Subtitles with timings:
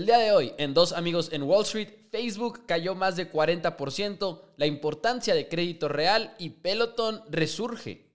[0.00, 4.40] El día de hoy, en Dos Amigos en Wall Street, Facebook cayó más de 40%,
[4.56, 8.09] la importancia de crédito real y Peloton resurge.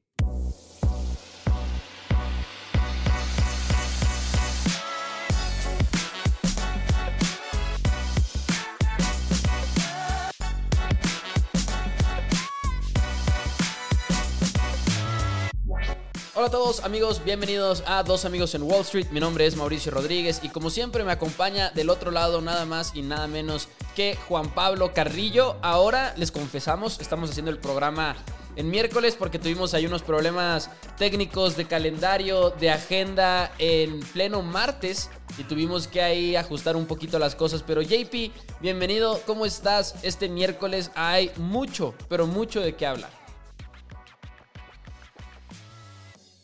[16.45, 19.07] Hola a todos amigos, bienvenidos a Dos Amigos en Wall Street.
[19.09, 22.91] Mi nombre es Mauricio Rodríguez y como siempre me acompaña del otro lado nada más
[22.93, 25.55] y nada menos que Juan Pablo Carrillo.
[25.63, 28.15] Ahora les confesamos, estamos haciendo el programa
[28.55, 30.69] en miércoles porque tuvimos ahí unos problemas
[30.99, 37.17] técnicos de calendario, de agenda en pleno martes y tuvimos que ahí ajustar un poquito
[37.17, 37.63] las cosas.
[37.63, 39.95] Pero JP, bienvenido, ¿cómo estás?
[40.03, 43.24] Este miércoles hay mucho, pero mucho de qué hablar.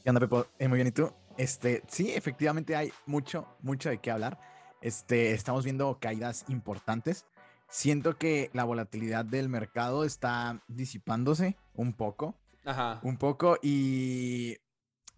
[0.03, 0.47] ¿Qué onda, Pepo?
[0.57, 1.13] Eh, muy bien, ¿y tú?
[1.37, 4.39] Este, sí, efectivamente hay mucho, mucho de qué hablar.
[4.81, 7.27] Este, estamos viendo caídas importantes.
[7.69, 12.35] Siento que la volatilidad del mercado está disipándose un poco.
[12.65, 12.99] Ajá.
[13.03, 14.57] Un poco y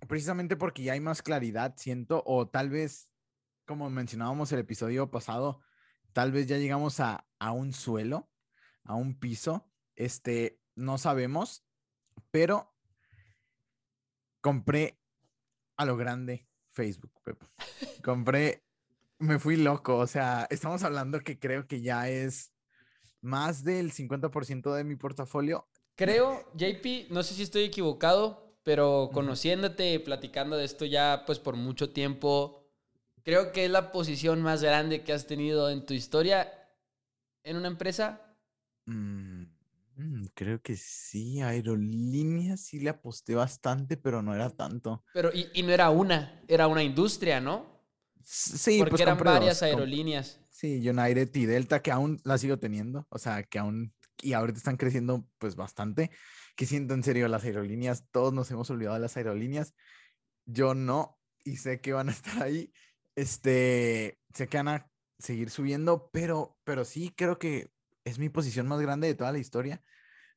[0.09, 3.07] precisamente porque ya hay más claridad, siento, o tal vez,
[3.65, 5.61] como mencionábamos el episodio pasado,
[6.11, 8.29] tal vez ya llegamos a, a un suelo,
[8.83, 9.65] a un piso.
[9.95, 11.65] Este, no sabemos,
[12.31, 12.72] pero
[14.43, 14.99] compré
[15.77, 17.47] a lo grande Facebook, Pepo.
[18.03, 18.63] Compré,
[19.17, 22.53] me fui loco, o sea, estamos hablando que creo que ya es
[23.21, 25.65] más del 50% de mi portafolio.
[25.95, 31.55] Creo, JP, no sé si estoy equivocado, pero conociéndote, platicando de esto ya pues por
[31.55, 32.67] mucho tiempo,
[33.23, 36.51] creo que es la posición más grande que has tenido en tu historia
[37.43, 38.35] en una empresa.
[38.87, 39.42] Mm,
[40.33, 45.03] creo que sí, aerolíneas sí le aposté bastante, pero no era tanto.
[45.13, 47.73] Pero, y, y no era una, era una industria, ¿no?
[48.23, 50.39] Sí, Porque pues eran varias dos, aerolíneas.
[50.49, 54.57] Sí, United y Delta, que aún la sigo teniendo, o sea, que aún, y ahorita
[54.57, 56.09] están creciendo pues bastante,
[56.55, 59.73] que siento en serio las aerolíneas, todos nos hemos olvidado de las aerolíneas,
[60.45, 62.71] yo no, y sé que van a estar ahí,
[63.15, 67.72] este, sé que van a seguir subiendo, pero, pero sí creo que
[68.05, 69.81] es mi posición más grande de toda la historia,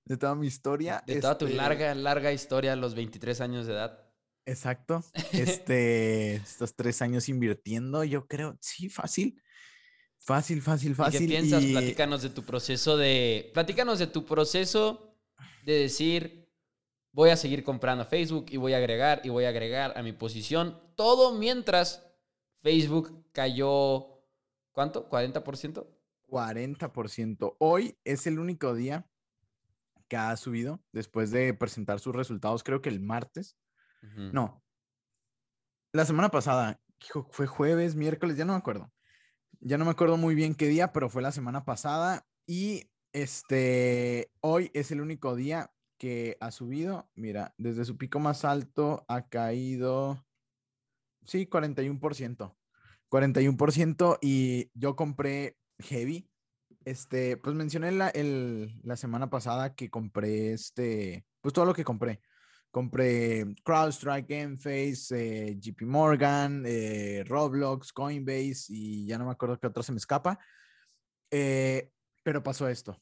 [0.04, 1.02] de toda mi historia.
[1.06, 4.00] De toda tu este, larga, larga historia a los 23 años de edad.
[4.44, 5.04] Exacto.
[5.32, 9.42] Este, estos tres años invirtiendo, yo creo, sí, fácil.
[10.18, 11.20] Fácil, fácil, ¿Y fácil.
[11.20, 11.62] qué piensas?
[11.62, 13.50] y- Platícanos de tu proceso de...
[13.54, 15.16] Platícanos de tu proceso
[15.64, 16.48] de decir,
[17.12, 20.12] voy a seguir comprando Facebook y voy a agregar y voy a agregar a mi
[20.12, 20.80] posición.
[20.96, 22.06] Todo mientras
[22.60, 24.22] Facebook cayó,
[24.72, 25.08] ¿cuánto?
[25.08, 25.86] ¿40%?
[26.26, 27.56] 40%.
[27.58, 29.08] Hoy es el único día
[30.08, 33.56] que ha subido después de presentar sus resultados, creo que el martes.
[34.02, 34.62] No.
[35.92, 38.92] La semana pasada, hijo, fue jueves, miércoles, ya no me acuerdo.
[39.60, 44.30] Ya no me acuerdo muy bien qué día, pero fue la semana pasada y este
[44.40, 47.10] hoy es el único día que ha subido.
[47.14, 50.24] Mira, desde su pico más alto ha caído
[51.26, 52.54] sí, 41%.
[53.10, 56.30] 41% y yo compré heavy.
[56.84, 61.84] Este, pues mencioné la, el- la semana pasada que compré este, pues todo lo que
[61.84, 62.20] compré.
[62.70, 69.66] Compré CrowdStrike, Enphase, eh, JP Morgan, eh, Roblox, Coinbase y ya no me acuerdo qué
[69.68, 70.38] otro se me escapa.
[71.30, 71.90] Eh,
[72.22, 73.00] pero pasó esto.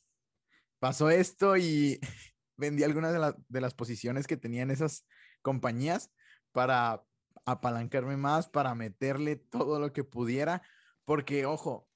[0.79, 1.99] Pasó esto y
[2.57, 5.07] vendí algunas de, la- de las posiciones que tenían esas
[5.43, 6.11] compañías
[6.53, 7.05] para
[7.47, 10.63] apalancarme más, para meterle todo lo que pudiera,
[11.05, 11.89] porque, ojo,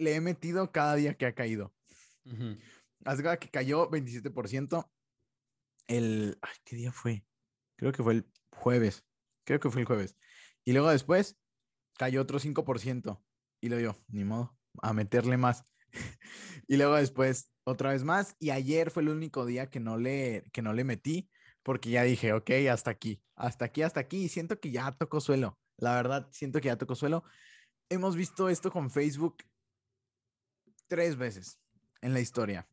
[0.00, 1.72] le he metido cada día que ha caído.
[2.24, 2.58] De
[3.00, 4.90] cuenta que cayó 27%.
[5.86, 6.38] El.
[6.42, 7.24] Ay, ¿qué día fue?
[7.76, 9.04] Creo que fue el jueves.
[9.44, 10.16] Creo que fue el jueves.
[10.64, 11.38] Y luego después
[11.98, 13.22] cayó otro 5%.
[13.62, 15.64] Y lo yo, ni modo, a meterle más.
[16.68, 18.36] y luego después otra vez más.
[18.38, 21.30] Y ayer fue el único día que no le, que no le metí.
[21.62, 24.24] Porque ya dije, ok, hasta aquí, hasta aquí, hasta aquí.
[24.24, 25.58] Y siento que ya tocó suelo.
[25.76, 27.24] La verdad, siento que ya tocó suelo.
[27.90, 29.36] Hemos visto esto con Facebook
[30.90, 31.58] tres veces
[32.02, 32.68] en la historia.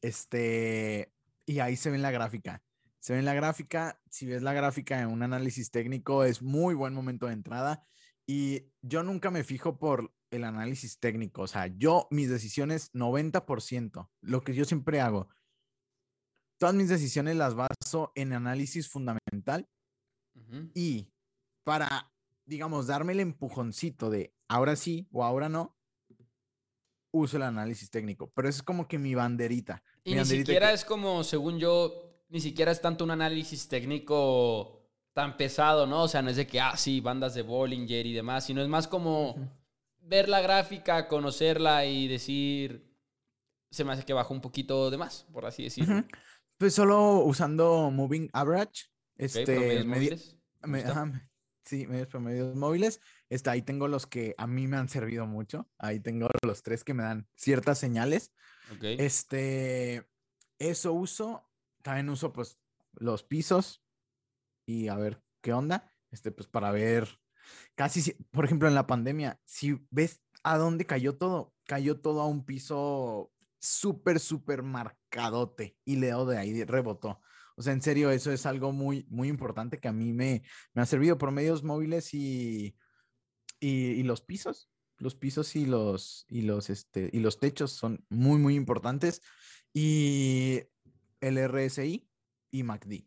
[0.00, 1.12] Este,
[1.44, 2.64] y ahí se ve en la gráfica.
[2.98, 6.74] Se ve en la gráfica, si ves la gráfica en un análisis técnico, es muy
[6.74, 7.86] buen momento de entrada.
[8.26, 11.42] Y yo nunca me fijo por el análisis técnico.
[11.42, 15.28] O sea, yo, mis decisiones, 90%, lo que yo siempre hago,
[16.58, 19.68] todas mis decisiones las baso en análisis fundamental
[20.74, 21.12] y
[21.64, 22.12] para,
[22.46, 25.76] digamos, darme el empujoncito de ahora sí o ahora no,
[27.12, 28.30] uso el análisis técnico.
[28.34, 29.82] Pero eso es como que mi banderita.
[30.04, 33.10] Y mi ni banderita siquiera que- es como, según yo, ni siquiera es tanto un
[33.10, 34.76] análisis técnico
[35.12, 36.04] tan pesado, ¿no?
[36.04, 38.68] O sea, no es de que, ah, sí, bandas de Bollinger y demás, sino es
[38.68, 39.34] más como
[40.02, 42.88] ver la gráfica, conocerla y decir,
[43.70, 46.04] se me hace que bajó un poquito de más, por así decirlo.
[46.58, 48.84] Pues solo usando Moving Average.
[49.14, 51.29] Ok, Este, promedios medi- móviles, me ajá,
[51.64, 53.00] sí, medios promedios móviles.
[53.28, 55.70] Este, ahí tengo los que a mí me han servido mucho.
[55.78, 58.32] Ahí tengo los tres que me dan ciertas señales.
[58.98, 60.06] Este,
[60.58, 61.50] eso uso.
[61.82, 62.58] También uso pues
[62.92, 63.84] los pisos
[64.66, 65.92] y a ver qué onda.
[66.10, 67.20] Este, pues para ver
[67.74, 72.20] casi, si- por ejemplo, en la pandemia, si ves a dónde cayó todo, cayó todo
[72.22, 77.20] a un piso súper, súper marcadote y Leo de ahí rebotó.
[77.60, 80.42] O sea, en serio, eso es algo muy, muy importante que a mí me,
[80.72, 82.74] me ha servido por medios móviles y,
[83.60, 84.70] y, y los pisos.
[84.96, 89.20] Los pisos y los, y los, este, y los techos son muy, muy importantes.
[89.74, 90.62] Y
[91.20, 92.08] el RSI
[92.50, 93.06] y MACD.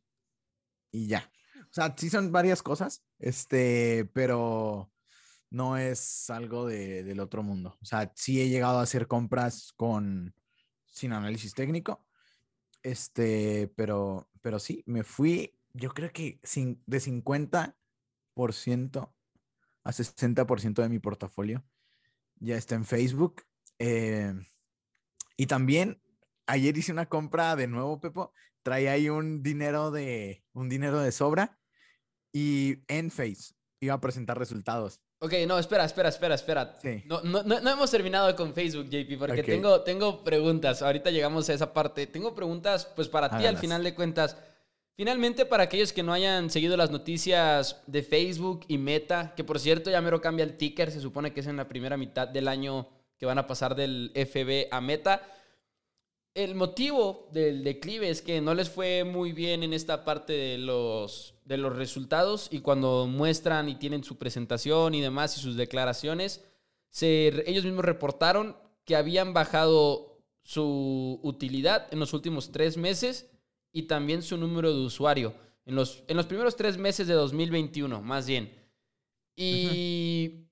[0.92, 1.32] Y ya.
[1.64, 4.94] O sea, sí son varias cosas, este, pero
[5.50, 7.76] no es algo de- del otro mundo.
[7.82, 10.36] O sea, sí he llegado a hacer compras con
[10.86, 12.03] sin análisis técnico,
[12.84, 19.16] este, pero, pero sí, me fui, yo creo que cin- de 50%
[19.84, 21.64] a 60% de mi portafolio
[22.40, 23.44] ya está en Facebook.
[23.80, 24.34] eh,
[25.38, 26.02] y también
[26.48, 28.34] ayer hice una compra de nuevo, Pepo.
[28.64, 31.60] Traía ahí un dinero de un dinero de sobra
[32.34, 35.02] y en Face iba a presentar resultados.
[35.24, 36.78] Ok, no, espera, espera, espera, espera.
[36.82, 37.02] Sí.
[37.06, 40.82] No, no, no, hemos terminado con Facebook, JP, porque tengo, tengo preguntas.
[40.82, 42.08] Ahorita llegamos a esa parte.
[42.08, 44.36] Tengo preguntas, pues para ti al final de cuentas.
[44.98, 49.62] Finalmente, para aquellos que no hayan seguido las noticias de Facebook y Meta, que por
[49.62, 52.50] cierto ya mero cambia el ticker, se supone que es en la primera mitad del
[52.50, 55.22] año que van a pasar del FB a Meta.
[56.36, 60.58] El motivo del declive es que no les fue muy bien en esta parte de
[60.58, 65.56] los, de los resultados y cuando muestran y tienen su presentación y demás y sus
[65.56, 66.44] declaraciones,
[67.02, 73.30] ellos mismos reportaron que habían bajado su utilidad en los últimos tres meses
[73.72, 75.36] y también su número de usuario
[75.66, 78.54] en los, en los primeros tres meses de 2021, más bien.
[79.36, 80.48] Y...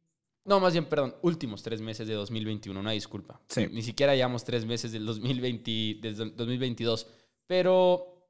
[0.51, 3.39] No, más bien, perdón, últimos tres meses de 2021, una disculpa.
[3.48, 3.69] Sí.
[3.71, 7.07] Ni, siquiera llevamos tres meses del 2020, desde el 2022.
[7.48, 8.27] Pero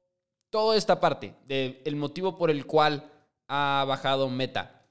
[0.48, 3.10] toda esta parte, del el motivo por el cual
[3.48, 4.86] ha bajado Meta.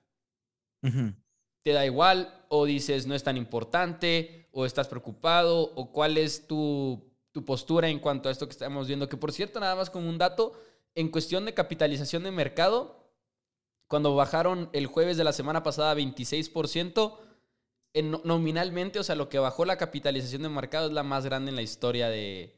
[0.82, 2.44] ¿te da igual?
[2.50, 4.50] ¿O dices no es tan importante?
[4.52, 5.72] ¿O estás preocupado?
[5.76, 7.02] ¿O cuál es tu,
[7.32, 9.08] tu postura en cuanto a esto que estamos viendo?
[9.08, 10.52] Que por cierto, nada más como un dato,
[10.96, 13.01] en cuestión de capitalización de mercado,
[13.92, 17.20] cuando bajaron el jueves de la semana pasada 26%,
[17.94, 21.26] en, no- nominalmente, o sea, lo que bajó la capitalización de mercado es la más
[21.26, 22.56] grande en la historia de,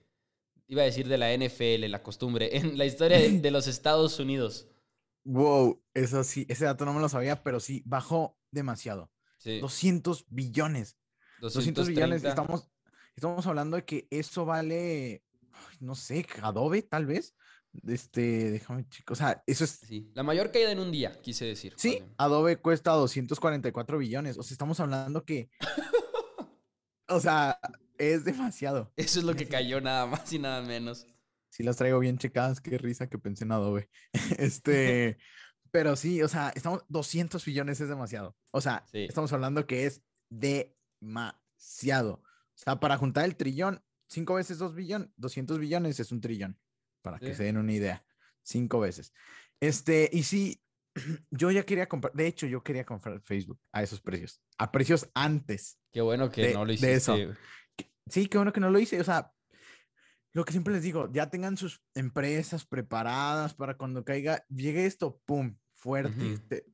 [0.68, 4.20] iba a decir de la NFL, la costumbre, en la historia de, de los Estados
[4.20, 4.68] Unidos.
[5.26, 9.10] Wow, eso sí, ese dato no me lo sabía, pero sí, bajó demasiado.
[9.38, 10.98] Sí, 200 billones.
[11.40, 12.22] 200 billones.
[12.22, 12.30] 230.
[12.30, 12.70] Estamos,
[13.16, 15.24] estamos hablando de que eso vale,
[15.80, 17.36] no sé, Adobe, tal vez.
[17.88, 19.18] Este, déjame, chicos.
[19.20, 19.72] O sea, eso es.
[19.72, 21.74] Sí, la mayor caída en un día, quise decir.
[21.78, 22.04] Sí.
[22.18, 24.38] Adobe cuesta 244 billones.
[24.38, 25.50] O sea, estamos hablando que.
[27.10, 27.60] o sea,
[27.98, 28.92] es demasiado.
[28.96, 31.08] Eso es lo que cayó nada más y nada menos.
[31.50, 33.90] Si las traigo bien checadas, qué risa que pensé en Adobe.
[34.38, 35.18] este,
[35.72, 38.36] pero sí, o sea, estamos 200 billones es demasiado.
[38.52, 39.06] O sea, Sí.
[39.06, 40.02] estamos hablando que es
[41.02, 42.22] demasiado.
[42.24, 46.60] O sea, para juntar el trillón, 5 veces 2 billones, 200 billones es un trillón,
[47.04, 48.04] para que se den una idea.
[48.42, 49.14] 5 veces.
[49.60, 50.62] Este, y sí,
[51.32, 55.10] yo ya quería comprar, de hecho, yo quería comprar Facebook a esos precios, a precios
[55.14, 55.80] antes.
[55.92, 56.94] Qué bueno que De- no lo de hiciste.
[56.94, 57.16] eso.
[58.10, 59.00] Sí, qué bueno que no lo hice.
[59.00, 59.32] O sea,
[60.34, 65.22] lo que siempre les digo, ya tengan sus empresas preparadas para cuando caiga, llegue esto,
[65.26, 66.40] pum, fuerte.
[66.50, 66.66] te-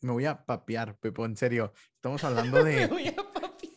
[0.00, 1.72] me voy a papear, Pepo, en serio.
[1.94, 2.86] Estamos hablando Me de.
[2.88, 3.74] voy a papiar.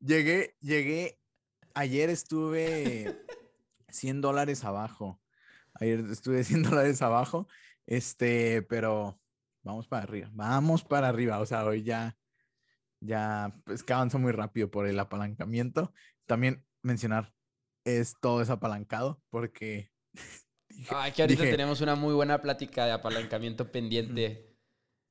[0.00, 1.18] llegué, llegué.
[1.72, 3.24] Ayer estuve
[3.88, 5.20] 100 dólares abajo.
[5.74, 7.48] Ayer estuve 100 dólares abajo.
[7.86, 9.20] Este, pero
[9.62, 10.30] vamos para arriba.
[10.32, 11.40] Vamos para arriba.
[11.40, 12.16] O sea, hoy ya.
[13.00, 15.92] Ya, pues que avanzó muy rápido por el apalancamiento.
[16.26, 17.34] También mencionar,
[17.84, 19.92] es todo es apalancado porque.
[20.88, 24.56] Ay, que ahorita dije, tenemos una muy buena plática de apalancamiento pendiente.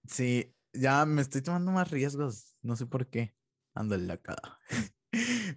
[0.08, 2.58] Sí, ya me estoy tomando más riesgos.
[2.62, 3.36] No sé por qué.
[3.75, 4.60] Ando en la cara.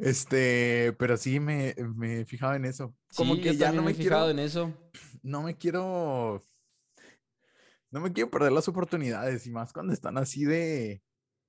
[0.00, 2.95] Este, pero sí me, me fijaba en eso.
[3.15, 4.73] Como Sí, que ya no me me he fijado quiero, en eso.
[5.23, 6.43] no me quiero,
[7.91, 11.03] no me quiero perder las oportunidades y más cuando están así de,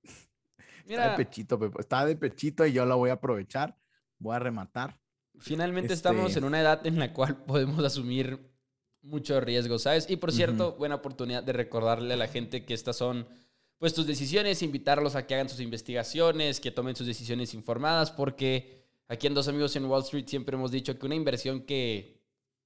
[0.86, 3.76] está Mira, de pechito, Pepo, está de pechito y yo la voy a aprovechar,
[4.18, 4.98] voy a rematar.
[5.40, 8.50] finalmente estamos este- en una edad en la cual podemos asumir
[9.02, 10.08] mucho riesgo, ¿sabes?
[10.10, 13.28] Y por cierto, buena oportunidad de recordarle a la gente que estas son
[13.78, 18.82] pues tus decisiones, invitarlos a que hagan sus investigaciones, que tomen sus decisiones informadas, porque
[19.06, 22.20] aquí en Dos Amigos en Wall Street siempre hemos dicho que una inversión que,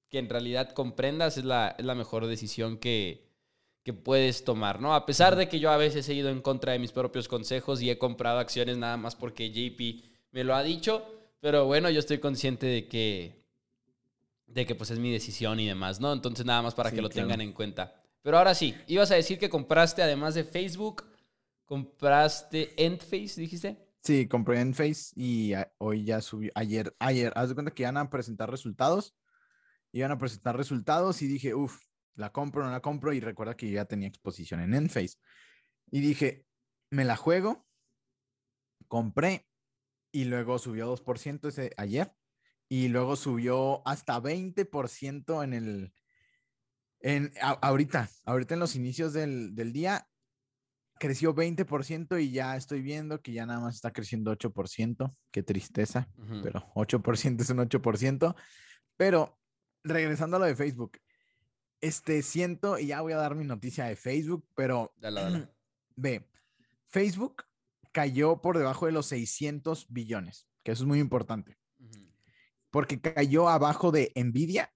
[0.09, 3.29] que en realidad comprendas es la, es la mejor decisión que,
[3.83, 4.95] que puedes tomar, ¿no?
[4.95, 7.83] A pesar de que yo a veces he ido en contra de mis propios consejos
[7.83, 11.05] y he comprado acciones nada más porque JP me lo ha dicho,
[11.41, 13.43] pero bueno, yo estoy consciente de que
[14.47, 16.13] de que pues es mi decisión y demás, ¿no?
[16.13, 18.02] Entonces nada más para que lo tengan en cuenta.
[18.23, 21.05] Pero ahora sí, ibas a decir que compraste además de Facebook,
[21.65, 23.77] compraste Endface, dijiste?
[24.03, 28.11] Sí, compré Endface y hoy ya subió, ayer, ayer, haz de cuenta que iban a
[28.11, 29.17] presentar resultados,
[29.93, 31.81] iban a presentar resultados y dije, uff,
[32.15, 35.17] la compro, no la compro y recuerda que yo ya tenía exposición en Endface.
[35.91, 36.47] Y dije,
[36.91, 37.67] me la juego,
[38.87, 39.49] compré
[40.13, 42.13] y luego subió 2% ese ayer
[42.69, 45.93] y luego subió hasta 20% en el,
[47.03, 50.09] en, ahorita, ahorita en los inicios del, del, día,
[50.99, 55.15] creció 20% y ya estoy viendo que ya nada más está creciendo 8%.
[55.33, 56.09] Qué tristeza,
[56.43, 58.37] pero 8% es un 8%.
[58.97, 59.39] Pero
[59.83, 60.99] regresando a lo de Facebook,
[61.81, 64.95] este siento, y ya voy a dar mi noticia de Facebook, pero
[65.97, 66.29] ve,
[66.87, 67.45] Facebook
[67.91, 71.59] cayó por debajo de los 600 billones, que eso es muy importante,
[72.71, 74.73] porque cayó abajo de Nvidia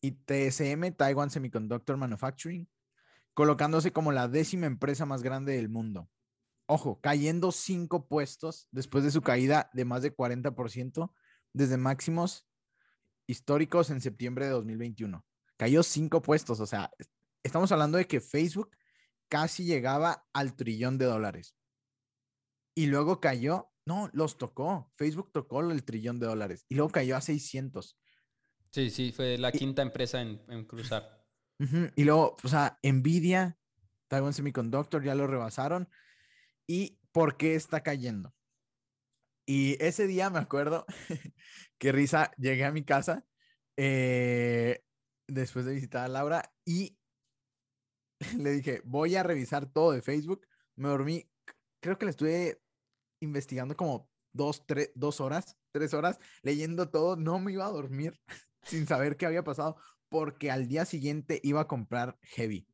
[0.00, 2.68] y TSM, Taiwan Semiconductor Manufacturing,
[3.34, 6.08] colocándose como la décima empresa más grande del mundo.
[6.66, 11.12] Ojo, cayendo cinco puestos después de su caída de más de 40%
[11.52, 12.46] desde máximos
[13.26, 15.24] históricos en septiembre de 2021.
[15.56, 16.90] Cayó cinco puestos, o sea,
[17.42, 18.70] estamos hablando de que Facebook
[19.28, 21.54] casi llegaba al trillón de dólares.
[22.74, 24.92] Y luego cayó, no, los tocó.
[24.96, 27.98] Facebook tocó el trillón de dólares y luego cayó a 600.
[28.70, 31.24] Sí, sí, fue la quinta empresa en, cruzar.
[31.96, 33.58] Y luego, o sea, Nvidia,
[34.08, 35.88] Taiwan Semiconductor ya lo rebasaron.
[36.66, 38.34] ¿Y por qué está cayendo?
[39.46, 40.84] Y ese día me acuerdo
[41.78, 43.24] que risa, llegué a mi casa
[43.78, 44.84] eh,
[45.26, 46.98] después de visitar a Laura y
[48.38, 50.46] le dije, voy a revisar todo de Facebook.
[50.76, 51.30] Me dormí,
[51.80, 52.60] creo que le estuve
[53.20, 57.16] investigando como dos, tres, dos horas, tres horas, leyendo todo.
[57.16, 58.20] No me iba a dormir
[58.62, 59.76] sin saber qué había pasado,
[60.08, 62.66] porque al día siguiente iba a comprar Heavy.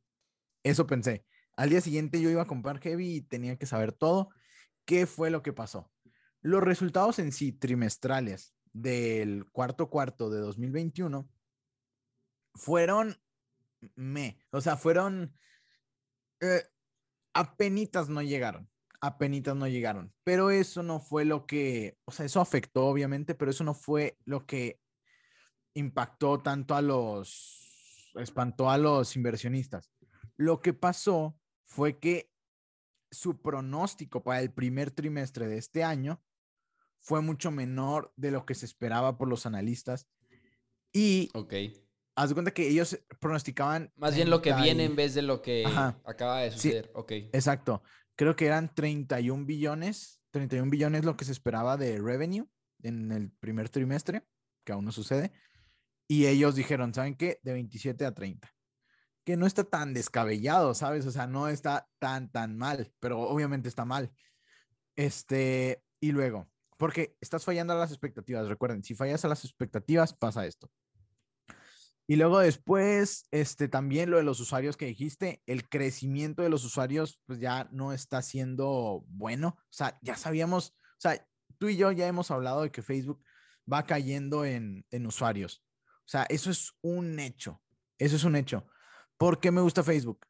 [0.63, 1.25] Eso pensé.
[1.55, 4.29] Al día siguiente yo iba a comprar Heavy y tenía que saber todo.
[4.85, 5.91] ¿Qué fue lo que pasó?
[6.41, 11.29] Los resultados en sí trimestrales del cuarto cuarto de 2021
[12.53, 13.17] fueron
[13.95, 15.33] me, o sea, fueron
[16.41, 16.63] eh,
[17.33, 18.69] apenitas no llegaron,
[19.01, 23.51] apenitas no llegaron, pero eso no fue lo que, o sea, eso afectó obviamente, pero
[23.51, 24.79] eso no fue lo que
[25.75, 29.91] impactó tanto a los, espantó a los inversionistas.
[30.35, 32.31] Lo que pasó fue que
[33.11, 36.21] su pronóstico para el primer trimestre de este año
[36.99, 40.07] fue mucho menor de lo que se esperaba por los analistas.
[40.91, 41.53] Y ok
[42.15, 43.91] haz de cuenta que ellos pronosticaban.
[43.95, 45.65] Más bien lo que viene en vez de lo que
[46.03, 46.91] acaba de suceder.
[46.93, 47.11] ok.
[47.11, 47.83] Exacto.
[48.15, 50.21] Creo que eran 31 billones.
[50.31, 52.47] 31 billones lo que se esperaba de revenue
[52.83, 54.23] en el primer trimestre,
[54.65, 55.31] que aún no sucede.
[56.07, 57.39] Y ellos dijeron, ¿saben qué?
[57.43, 58.51] De 27 a 30.
[59.23, 61.05] Que no está tan descabellado, ¿sabes?
[61.05, 64.11] O sea, no está tan, tan mal, pero obviamente está mal.
[64.95, 66.47] Este, y luego,
[66.77, 68.47] porque estás fallando a las expectativas.
[68.47, 70.69] Recuerden, si fallas a las expectativas, pasa esto.
[72.07, 76.63] Y luego después, este, también lo de los usuarios que dijiste, el crecimiento de los
[76.63, 79.57] usuarios, pues ya no está siendo bueno.
[79.57, 83.23] O sea, ya sabíamos, o sea, tú y yo ya hemos hablado de que Facebook
[83.71, 85.63] va cayendo en, en usuarios.
[86.05, 87.61] O sea, eso es un hecho.
[87.97, 88.67] Eso es un hecho.
[89.17, 90.25] ¿Por qué me gusta Facebook?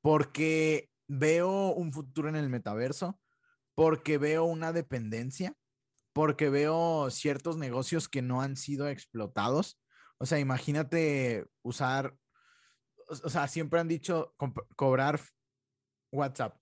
[0.00, 3.20] Porque veo un futuro en el metaverso,
[3.74, 5.54] porque veo una dependencia,
[6.12, 9.80] porque veo ciertos negocios que no han sido explotados
[10.22, 12.14] o sea, imagínate usar,
[13.08, 14.34] o sea, siempre han dicho
[14.76, 15.18] cobrar
[16.12, 16.60] WhatsApp.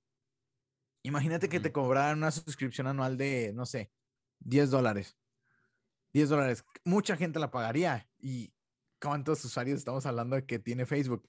[1.03, 3.91] Imagínate que te cobraran una suscripción anual de, no sé,
[4.39, 5.19] 10 dólares.
[6.13, 6.65] 10 dólares.
[6.85, 8.09] Mucha gente la pagaría.
[8.21, 8.55] ¿Y
[9.00, 11.28] cuántos usuarios estamos hablando de que tiene Facebook?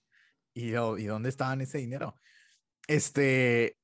[0.53, 2.15] ¿Y, dónde estaban ese dinero?
[2.87, 3.77] Este,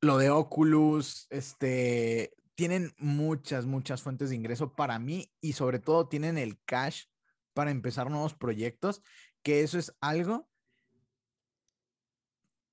[0.00, 6.08] lo de Oculus, este, tienen muchas, muchas fuentes de ingreso para mí y sobre todo
[6.08, 7.04] tienen el cash
[7.52, 9.02] para empezar nuevos proyectos,
[9.42, 10.48] que eso es algo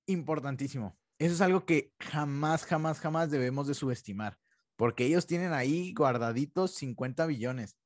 [0.06, 0.98] importantísimo.
[1.18, 4.38] Eso es algo que jamás, jamás, jamás debemos de subestimar,
[4.76, 7.76] porque ellos tienen ahí guardaditos 50 billones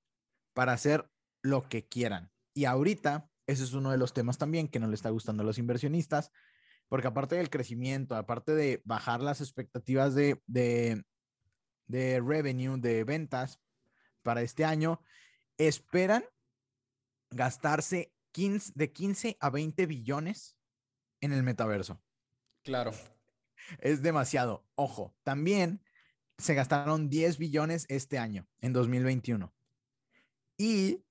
[0.55, 1.11] para hacer
[1.43, 2.31] lo que quieran.
[2.57, 5.47] Y ahorita, ese es uno de los temas también que no le está gustando a
[5.47, 6.33] los inversionistas,
[6.89, 11.05] porque aparte del crecimiento, aparte de bajar las expectativas de, de,
[11.87, 13.61] de revenue, de ventas
[14.23, 15.03] para este año,
[15.59, 16.25] esperan
[17.29, 20.57] gastarse 15, de 15 a 20 billones
[21.21, 22.03] en el metaverso.
[22.63, 22.93] Claro.
[23.81, 24.67] Es demasiado.
[24.77, 25.85] Ojo, también
[26.39, 29.53] se gastaron 10 billones este año, en 2021.
[30.57, 31.03] Y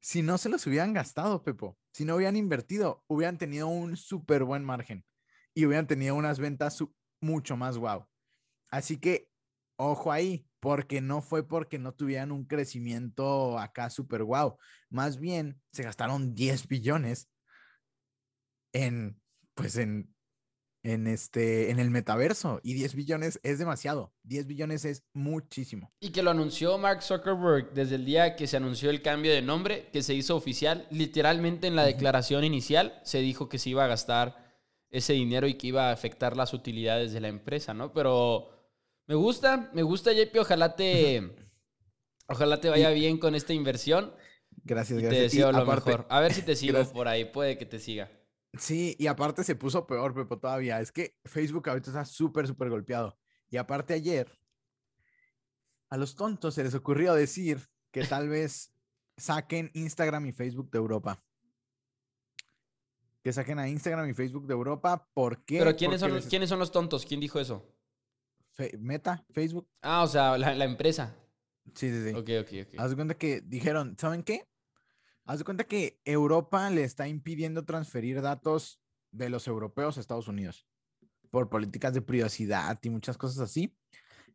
[0.00, 4.44] si no se los hubieran gastado, Pepo, si no hubieran invertido, hubieran tenido un súper
[4.44, 5.04] buen margen
[5.54, 6.82] y hubieran tenido unas ventas
[7.20, 8.06] mucho más guau.
[8.70, 9.28] Así que,
[9.76, 14.58] ojo ahí, porque no fue porque no tuvieran un crecimiento acá súper guau.
[14.88, 17.30] Más bien, se gastaron 10 billones
[18.72, 19.20] en,
[19.54, 20.14] pues en
[20.82, 24.12] en, este, en el metaverso y 10 billones es demasiado.
[24.24, 25.92] 10 billones es muchísimo.
[26.00, 29.42] Y que lo anunció Mark Zuckerberg desde el día que se anunció el cambio de
[29.42, 30.86] nombre, que se hizo oficial.
[30.90, 34.50] Literalmente en la declaración inicial se dijo que se iba a gastar
[34.90, 37.92] ese dinero y que iba a afectar las utilidades de la empresa, ¿no?
[37.92, 38.50] Pero
[39.06, 40.36] me gusta, me gusta, JP.
[40.40, 41.30] Ojalá te,
[42.26, 44.14] ojalá te vaya bien con esta inversión.
[44.64, 45.18] Gracias, y gracias.
[45.18, 46.06] Te deseo lo mejor.
[46.08, 48.10] A ver si te sigo por ahí, puede que te siga.
[48.58, 50.80] Sí, y aparte se puso peor, Pepo, todavía.
[50.80, 53.16] Es que Facebook ahorita está súper, súper golpeado.
[53.48, 54.38] Y aparte ayer,
[55.88, 58.72] a los tontos se les ocurrió decir que tal vez
[59.16, 61.22] saquen Instagram y Facebook de Europa.
[63.22, 65.08] Que saquen a Instagram y Facebook de Europa.
[65.12, 65.58] ¿Por qué?
[65.58, 67.04] Pero ¿quiénes, son, ¿quiénes son los tontos?
[67.04, 67.66] ¿Quién dijo eso?
[68.78, 69.68] Meta, Facebook.
[69.80, 71.16] Ah, o sea, la, la, empresa.
[71.74, 72.14] Sí, sí, sí.
[72.14, 72.80] Ok, ok, ok.
[72.80, 74.46] Haz de cuenta que dijeron, ¿saben qué?
[75.30, 78.82] Haz de cuenta que Europa le está impidiendo transferir datos
[79.12, 80.66] de los europeos a Estados Unidos
[81.30, 83.72] por políticas de privacidad y muchas cosas así.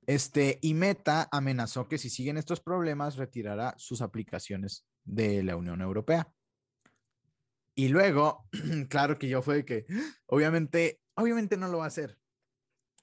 [0.08, 5.82] Este, y Meta amenazó que si siguen estos problemas retirará sus aplicaciones de la Unión
[5.82, 6.32] Europea.
[7.76, 8.48] Y luego,
[8.88, 9.86] claro que yo fue que,
[10.28, 12.18] obviamente, obviamente no lo va a hacer.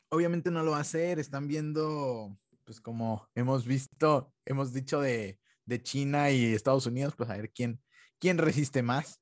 [0.09, 1.19] Obviamente no lo va a hacer.
[1.19, 7.31] Están viendo, pues como hemos visto, hemos dicho de de China y Estados Unidos, pues
[7.31, 7.81] a ver quién,
[8.23, 9.21] quién resiste más.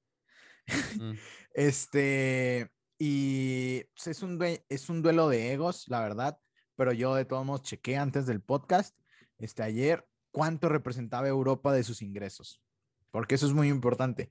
[0.98, 1.12] Mm.
[1.54, 6.38] este, y pues, es, un, es un duelo de egos, la verdad,
[6.76, 8.94] pero yo de todos modos chequé antes del podcast,
[9.38, 12.62] este, ayer, cuánto representaba Europa de sus ingresos,
[13.10, 14.30] porque eso es muy importante.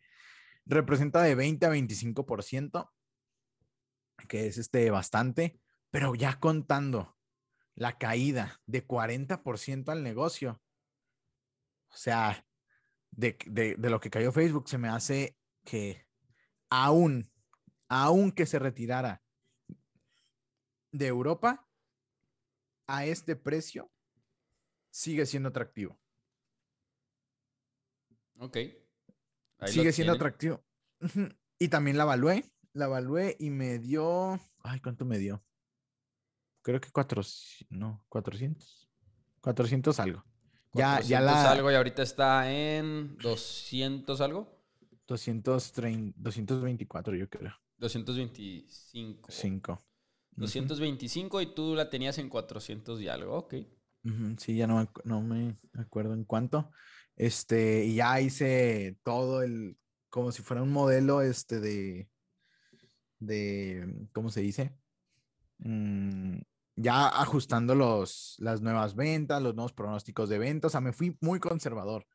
[0.67, 2.91] Representa de 20 a 25%,
[4.27, 7.17] que es este bastante, pero ya contando
[7.73, 10.61] la caída de 40% al negocio,
[11.91, 12.45] o sea,
[13.11, 16.05] de, lo que cayó Facebook, se me hace que
[16.69, 17.31] aún,
[17.87, 19.23] aún que se retirara
[20.91, 21.67] de Europa,
[22.87, 23.91] a este precio,
[24.89, 25.99] sigue siendo atractivo.
[28.39, 28.57] Ok.
[29.67, 30.63] sigue siendo atractivo.
[31.59, 35.43] Y también la evalué, la evalué y me dio, ay, ¿cuánto me dio?
[36.61, 38.89] Creo que 400, no, 400.
[39.41, 40.28] 400 algo.
[40.73, 41.51] Ya, ya la...
[41.51, 44.59] algo y ahorita está en 200 algo.
[45.07, 47.53] 230, 224 yo creo.
[47.77, 49.31] 225.
[49.31, 49.85] 5.
[50.35, 53.55] 225 y tú la tenías en 400 y algo, ok.
[54.37, 56.71] Sí, ya no, no me acuerdo en cuánto.
[57.15, 59.77] Este, y ya hice todo el,
[60.09, 62.09] como si fuera un modelo, este, de,
[63.19, 64.73] de, ¿cómo se dice?
[65.57, 66.39] Mm,
[66.81, 71.17] ya ajustando los, las nuevas ventas, los nuevos pronósticos de ventas, o sea, me fui
[71.19, 72.05] muy conservador.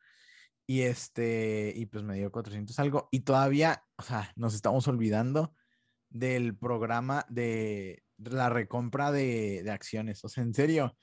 [0.66, 3.08] Y este, y pues me dio 400 algo.
[3.12, 5.54] Y todavía, o sea, nos estamos olvidando
[6.08, 10.24] del programa de la recompra de, acciones.
[10.24, 10.96] O sea, en serio,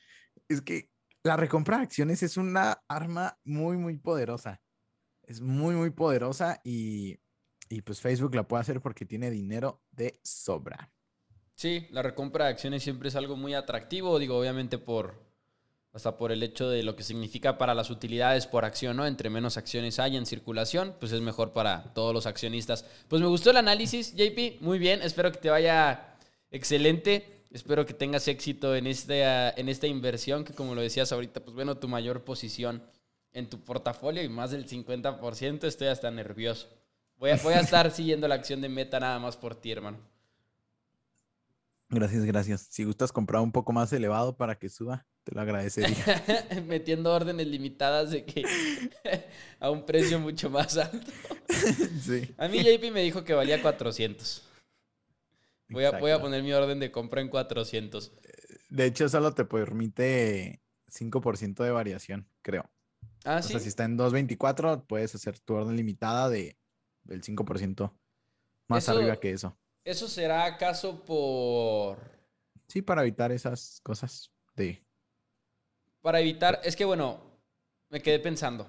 [0.47, 0.89] es que
[1.21, 4.59] la recompra de acciones es una arma muy, muy poderosa.
[5.21, 7.19] Es muy, muy poderosa y,
[7.69, 10.91] y pues Facebook la puede hacer porque tiene dinero de sobra.
[11.55, 15.31] Sí, la recompra de acciones siempre es algo muy atractivo, digo, obviamente por
[15.93, 19.05] hasta por el hecho de lo que significa para las utilidades por acción, ¿no?
[19.05, 22.85] Entre menos acciones hay en circulación, pues es mejor para todos los accionistas.
[23.09, 26.15] Pues me gustó el análisis, JP, muy bien, espero que te vaya
[26.49, 31.41] excelente, espero que tengas éxito en esta, en esta inversión, que como lo decías ahorita,
[31.41, 32.83] pues bueno, tu mayor posición
[33.33, 36.69] en tu portafolio y más del 50%, estoy hasta nervioso.
[37.17, 39.99] Voy a, voy a estar siguiendo la acción de Meta nada más por ti, hermano.
[41.91, 42.67] Gracias, gracias.
[42.69, 45.97] Si gustas comprar un poco más elevado para que suba, te lo agradecería.
[46.65, 48.45] Metiendo órdenes limitadas de que
[49.59, 51.11] a un precio mucho más alto.
[52.01, 52.33] sí.
[52.37, 54.41] A mí JP me dijo que valía 400.
[55.67, 58.13] Voy a, voy a poner mi orden de compra en 400.
[58.69, 62.69] De hecho, solo te permite 5% de variación, creo.
[63.25, 63.49] Ah, o sí.
[63.49, 66.57] sea, si está en 2.24, puedes hacer tu orden limitada de,
[67.03, 67.91] del 5%
[68.69, 69.57] más arriba que eso.
[69.83, 71.99] ¿Eso será acaso por...
[72.67, 74.83] Sí, para evitar esas cosas de...
[76.01, 77.19] Para evitar, es que bueno,
[77.89, 78.67] me quedé pensando.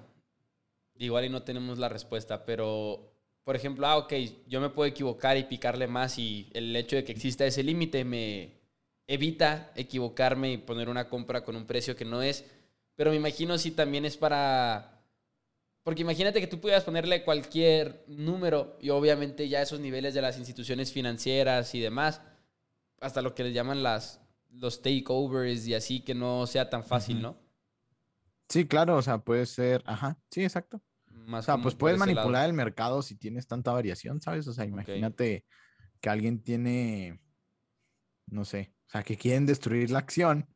[0.95, 4.13] Igual y no tenemos la respuesta, pero por ejemplo, ah, ok,
[4.47, 8.05] yo me puedo equivocar y picarle más y el hecho de que exista ese límite
[8.05, 8.61] me
[9.05, 12.45] evita equivocarme y poner una compra con un precio que no es.
[12.95, 14.92] Pero me imagino si también es para...
[15.83, 20.37] Porque imagínate que tú pudieras ponerle cualquier número y obviamente ya esos niveles de las
[20.37, 22.21] instituciones financieras y demás,
[23.01, 27.21] hasta lo que les llaman las, los takeovers y así, que no sea tan fácil,
[27.21, 27.37] ¿no?
[28.47, 30.81] Sí, claro, o sea, puede ser, ajá, sí, exacto.
[31.29, 34.47] o sea, pues puedes manipular el mercado si tienes tanta variación, ¿sabes?
[34.47, 35.45] O sea, imagínate
[35.99, 37.19] que alguien tiene,
[38.27, 40.47] no sé, o sea, que quieren destruir la acción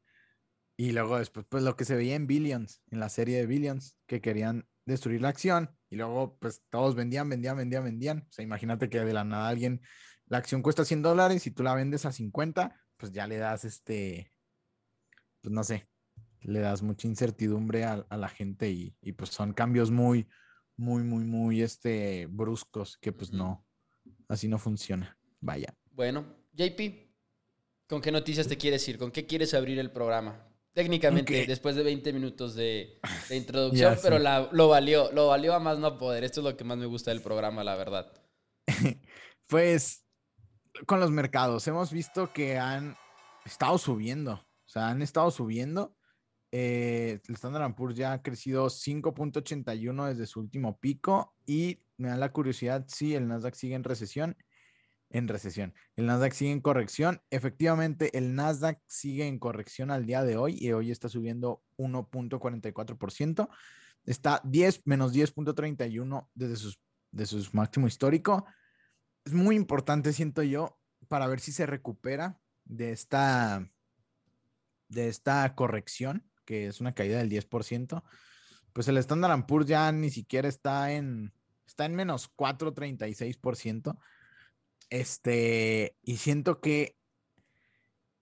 [0.78, 3.98] y luego después, pues lo que se veía en Billions, en la serie de Billions,
[4.06, 8.20] que querían destruir la acción y luego pues todos vendían, vendían, vendían, vendían.
[8.28, 9.82] O sea, imagínate que de la nada alguien,
[10.28, 13.66] la acción cuesta 100 dólares y tú la vendes a 50, pues ya le das
[13.66, 14.32] este,
[15.42, 15.88] pues no sé,
[16.42, 20.28] le das mucha incertidumbre a, la gente y, pues son cambios muy,
[20.78, 23.66] muy, muy, muy este, bruscos que pues no,
[24.30, 25.18] así no funciona.
[25.40, 25.74] Vaya.
[25.92, 26.80] Bueno, JP,
[27.88, 28.98] ¿con qué noticias te quieres ir?
[28.98, 30.48] ¿Con qué quieres abrir el programa?
[30.78, 33.00] Técnicamente, después de 20 minutos de,
[33.32, 36.24] introducción, pero lo valió, lo valió a más no poder.
[36.24, 38.14] Esto es lo que más me gusta del programa, la verdad.
[39.48, 40.06] pues
[40.86, 42.96] con los mercados, hemos visto que han
[43.44, 45.98] estado subiendo, o sea, han estado subiendo
[46.52, 52.18] eh, el Standard Poor's ya ha crecido 5.81 desde su último pico y me da
[52.18, 54.38] la curiosidad si el Nasdaq sigue en recesión.
[55.10, 55.74] En recesión.
[55.96, 57.22] El Nasdaq sigue en corrección.
[57.30, 63.50] Efectivamente, el Nasdaq sigue en corrección al día de hoy y hoy está subiendo 1.44%.
[64.06, 66.80] Está 10 menos 10.31 desde sus,
[67.12, 68.46] de su máximo histórico.
[69.24, 73.70] Es muy importante, siento yo, para ver si se recupera de esta,
[74.90, 78.04] de esta corrección que es una caída del 10%,
[78.74, 81.34] pues el Standard Poor's ya ni siquiera está en,
[81.68, 84.00] está en menos 4,36%.
[84.90, 86.98] Este, y siento que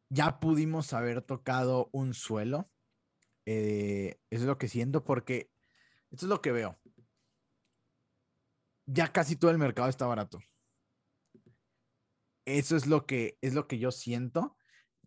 [0.10, 2.70] ya pudimos haber tocado un suelo.
[3.46, 5.52] Eh, eso es lo que siento porque
[6.12, 6.80] esto es lo que veo.
[8.86, 10.40] Ya casi todo el mercado está barato.
[12.46, 14.56] Eso es lo que es lo que yo siento.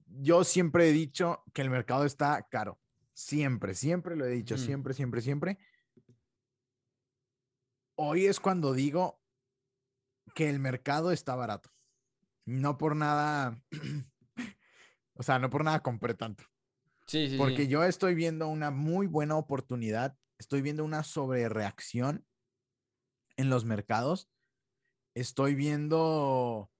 [0.06, 2.80] Yo siempre he dicho que el mercado está caro.
[3.14, 5.58] Siempre, siempre lo he dicho, siempre, siempre, siempre.
[7.96, 9.17] Hoy es cuando digo
[10.38, 11.68] que el mercado está barato.
[12.46, 13.60] No por nada,
[15.14, 16.44] o sea, no por nada compré tanto.
[17.08, 17.36] Sí, sí.
[17.36, 22.24] Porque yo estoy viendo una muy buena oportunidad, estoy viendo una sobrereacción
[23.36, 24.30] en los mercados.
[25.16, 26.70] Estoy viendo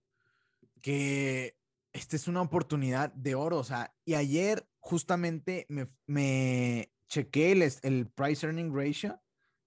[0.80, 1.58] que
[1.92, 7.72] esta es una oportunidad de oro, o sea, y ayer justamente me, me chequé el,
[7.82, 9.20] el, price earning ratio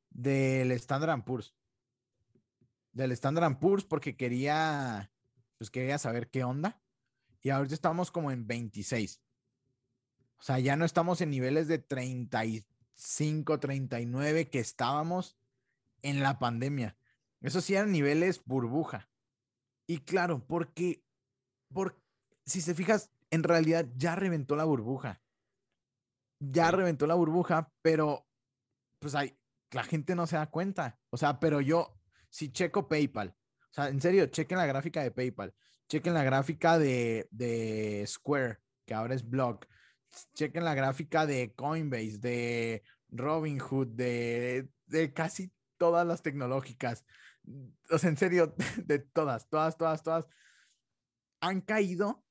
[0.09, 1.53] del Standard Poor's.
[2.91, 5.11] Del Standard Poor's porque quería,
[5.57, 6.81] pues quería saber qué onda.
[7.41, 9.21] Y ahorita estamos como en 26.
[10.37, 15.37] O sea, ya no estamos en niveles de 35, 39 que estábamos
[16.01, 16.95] en la pandemia.
[17.41, 19.09] Eso sí eran niveles burbuja.
[19.87, 21.03] Y claro, porque,
[21.73, 21.99] porque
[22.45, 25.21] si se fijas, en realidad ya reventó la burbuja.
[26.39, 28.25] Ya reventó la burbuja, pero
[28.99, 29.37] pues hay,
[29.71, 30.99] la gente no se da cuenta.
[31.09, 32.00] O sea, pero yo,
[32.31, 33.35] si checo PayPal,
[33.69, 35.53] o sea, en serio, chequen la gráfica de PayPal,
[35.87, 39.67] chequen la gráfica de, de Square, que ahora es Block,
[40.33, 47.05] chequen la gráfica de Coinbase, de Robinhood, de, de casi todas las tecnológicas.
[47.89, 50.25] O sea, en serio, de todas, todas, todas, todas,
[51.41, 52.23] han caído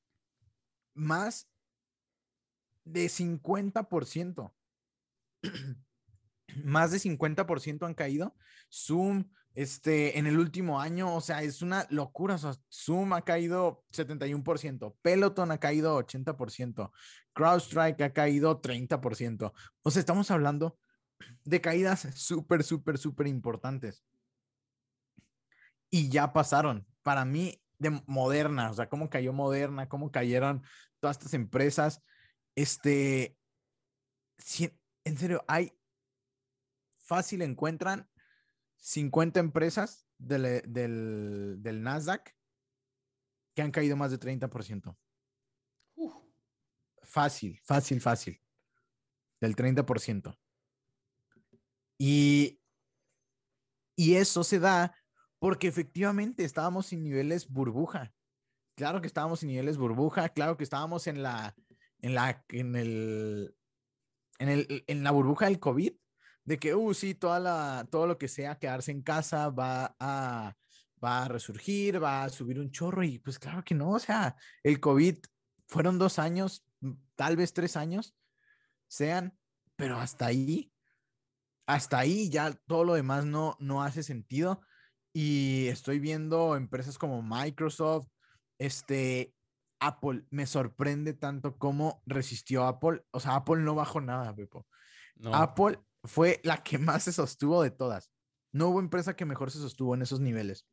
[0.95, 1.49] más
[2.85, 4.53] de 50%.
[6.65, 8.37] más de 50% han caído.
[8.71, 12.39] Zoom, este, en el último año, o sea, es una locura.
[12.73, 16.91] Zoom ha caído 71%, Peloton ha caído 80%,
[17.33, 19.53] CrowdStrike ha caído 30%.
[19.83, 20.79] O sea, estamos hablando
[21.45, 24.05] de caídas súper, súper, súper importantes.
[25.91, 26.87] Y ya pasaron.
[27.03, 30.63] Para mí, de Moderna, o sea, cómo cayó Moderna, cómo cayeron
[31.01, 32.03] todas estas empresas.
[32.55, 33.37] Este,
[35.05, 35.73] en serio, hay
[36.99, 38.09] fácil encuentran
[38.81, 42.35] 50 empresas del, del, Nasdaq
[43.55, 44.97] que han caído más de 30%.
[47.03, 48.41] Fácil, fácil, fácil.
[49.41, 50.39] Del 30%.
[51.99, 52.61] Y,
[53.97, 54.95] y eso se da
[55.39, 58.15] porque efectivamente estábamos en niveles burbuja.
[58.77, 61.55] claro que estábamos en niveles burbuja, claro que estábamos en la,
[61.99, 63.55] en la, en el,
[64.39, 65.93] en el, en la burbuja del COVID,
[66.51, 70.53] de que, uh, sí, toda la, todo lo que sea quedarse en casa va a,
[71.03, 74.35] va a resurgir, va a subir un chorro y pues claro que no, o sea,
[74.65, 75.19] el COVID
[75.69, 78.17] fueron dos años, mm, tal vez tres años,
[78.89, 79.39] sean,
[79.77, 80.73] pero hasta ahí,
[81.67, 84.61] hasta ahí ya todo lo demás no, no hace sentido.
[85.13, 88.09] Y estoy viendo empresas como Microsoft,
[88.59, 89.37] este,
[89.79, 93.05] Apple, me sorprende tanto cómo resistió Apple.
[93.13, 94.67] O sea, Apple no bajó nada, Pepo.
[95.33, 98.11] Apple fue la que más se sostuvo de todas.
[98.53, 100.67] No hubo empresa que mejor se sostuvo en esos niveles.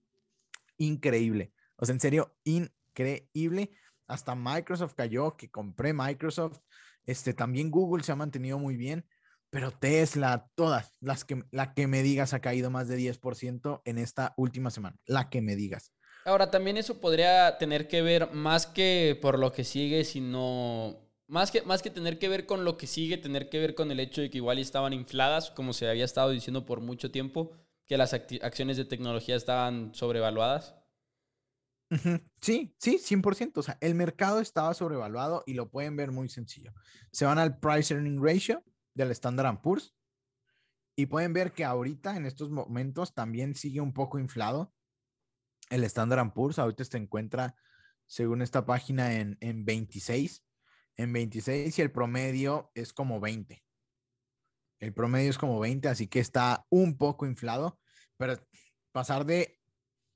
[0.77, 1.53] Increíble.
[1.75, 3.71] O sea, en serio, increíble.
[4.07, 6.59] Hasta Microsoft cayó, que compré Microsoft.
[7.05, 9.05] Este, también Google se ha mantenido muy bien,
[9.49, 13.97] pero Tesla, todas, las que, la que me digas ha caído más de 10% en
[13.97, 15.93] esta última semana, la que me digas.
[16.25, 21.51] Ahora, también eso podría tener que ver más que por lo que sigue, sino más
[21.51, 23.99] que, más que tener que ver con lo que sigue, tener que ver con el
[23.99, 27.51] hecho de que igual estaban infladas, como se había estado diciendo por mucho tiempo,
[27.85, 30.75] que las acciones de tecnología estaban sobrevaluadas.
[32.41, 33.57] Sí, sí, 100%.
[33.57, 36.73] O sea, el mercado estaba sobrevaluado y lo pueden ver muy sencillo.
[37.11, 38.63] Se van al price earning ratio
[38.93, 39.95] del Standard Poor's
[40.95, 44.73] y pueden ver que ahorita en estos momentos también sigue un poco inflado.
[45.69, 47.55] El Standard Poor's ahorita se encuentra,
[48.05, 50.43] según esta página, en, en 26.
[50.97, 53.63] En 26 y el promedio es como 20.
[54.79, 57.79] El promedio es como 20, así que está un poco inflado,
[58.17, 58.35] pero
[58.91, 59.59] pasar de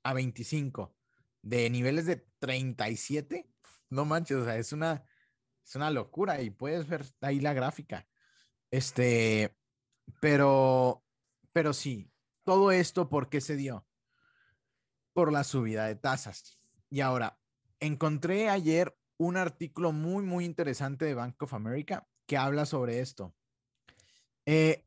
[0.02, 0.94] a 25
[1.42, 3.48] de niveles de 37,
[3.90, 5.04] no manches, o sea, es una,
[5.64, 8.06] es una locura y puedes ver ahí la gráfica.
[8.70, 9.56] Este,
[10.20, 11.04] pero,
[11.52, 12.10] pero sí,
[12.44, 13.86] todo esto, ¿por qué se dio?
[15.12, 16.58] Por la subida de tasas.
[16.88, 17.38] Y ahora,
[17.80, 23.34] encontré ayer un artículo muy, muy interesante de Bank of America que habla sobre esto.
[24.46, 24.84] Eh,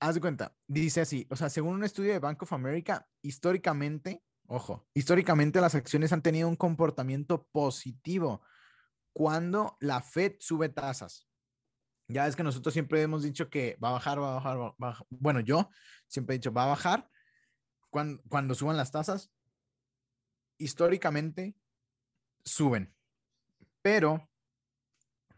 [0.00, 4.22] haz de cuenta, dice así, o sea, según un estudio de Bank of America, históricamente
[4.46, 8.42] Ojo, históricamente las acciones han tenido un comportamiento positivo
[9.12, 11.26] cuando la Fed sube tasas.
[12.08, 14.66] Ya es que nosotros siempre hemos dicho que va a bajar, va a bajar, va
[14.66, 15.06] a bajar.
[15.08, 15.70] Bueno, yo
[16.06, 17.08] siempre he dicho, va a bajar
[17.88, 19.32] cuando, cuando suban las tasas.
[20.58, 21.56] Históricamente
[22.44, 22.94] suben.
[23.84, 24.26] Pero,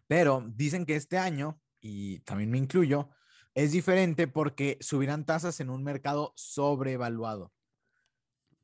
[0.06, 3.11] pero dicen que este año, y también me incluyo,
[3.56, 7.52] es diferente porque subirán tasas en un mercado sobrevaluado.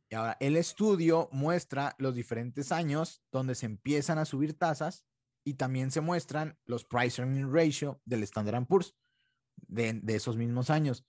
[0.08, 5.04] Y ahora, el estudio muestra los diferentes años donde se empiezan a subir tasas
[5.42, 8.94] y también se muestran los price earning ratio del Standard Poor's
[9.56, 11.04] de, esos mismos años.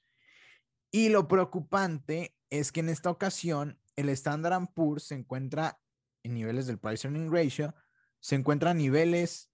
[0.90, 5.80] Y lo preocupante es que en esta ocasión el Standard Poor's se encuentra
[6.24, 7.76] en niveles del price earning ratio,
[8.24, 9.52] se encuentra a niveles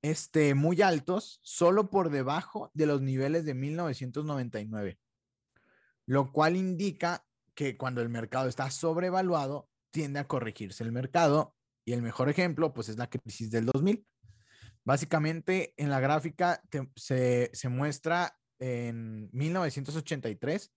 [0.00, 5.00] este, muy altos, solo por debajo de los niveles de 1999,
[6.06, 11.56] lo cual indica que cuando el mercado está sobrevaluado, tiende a corregirse el mercado.
[11.84, 14.06] Y el mejor ejemplo, pues es la crisis del 2000.
[14.84, 16.62] Básicamente, en la gráfica
[16.94, 20.72] se, se, muestra en 1983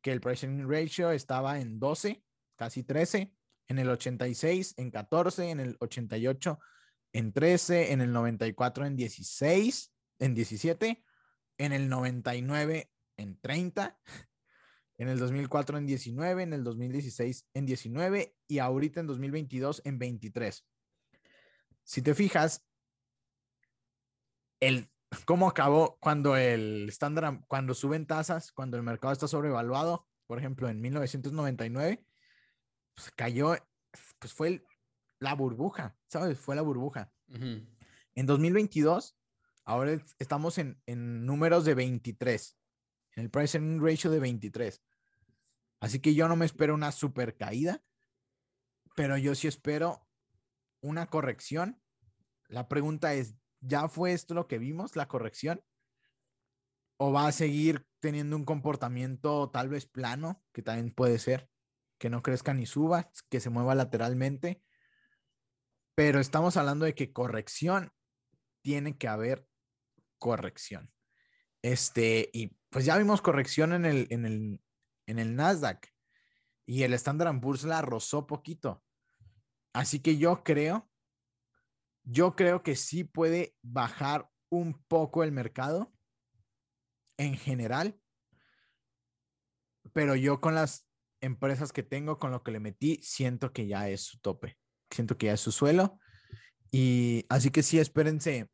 [0.00, 2.22] que el pricing ratio estaba en 12,
[2.54, 3.35] casi 13,
[3.68, 6.58] en el 86 en 14, en el 88
[7.12, 11.04] en 13, en el 94 en 16, en 17,
[11.58, 13.98] en el 99 en 30
[14.98, 19.98] en el 2004 en 19, en el 2016 en 19 y ahorita en 2022 en
[19.98, 20.66] 23.
[21.84, 22.64] Si te fijas,
[24.60, 24.90] el
[25.26, 30.68] cómo acabó cuando el estándar, cuando suben tasas, cuando el mercado está sobrevaluado, por ejemplo,
[30.68, 32.04] en 1999,
[32.96, 33.54] pues cayó,
[34.18, 34.64] pues fue
[35.20, 36.40] la burbuja, ¿sabes?
[36.40, 37.12] Fue la burbuja.
[37.28, 39.16] En 2022,
[39.64, 42.56] ahora estamos en, en números de 23
[43.16, 44.82] en el price earning ratio de 23.
[45.80, 47.82] Así que yo no me espero una super caída,
[48.94, 50.06] pero yo sí espero
[50.80, 51.80] una corrección.
[52.48, 55.62] La pregunta es, ¿ya fue esto lo que vimos, la corrección?
[56.98, 61.50] ¿O va a seguir teniendo un comportamiento tal vez plano, que también puede ser,
[61.98, 64.62] que no crezca ni suba, que se mueva lateralmente?
[65.94, 67.92] Pero estamos hablando de que corrección
[68.62, 69.46] tiene que haber
[70.18, 70.92] corrección.
[71.62, 74.60] Este, y pues ya vimos corrección en el, en el,
[75.06, 75.88] en el Nasdaq
[76.66, 78.84] y el Standard Poor's la rozó poquito.
[79.72, 80.90] Así que yo creo,
[82.02, 85.92] yo creo que sí puede bajar un poco el mercado
[87.18, 88.00] en general,
[89.92, 90.86] pero yo con las
[91.20, 94.56] empresas que tengo, con lo que le metí, siento que ya es su tope.
[94.90, 95.98] siento que ya es su suelo.
[96.70, 98.50] Y así que sí, espérense,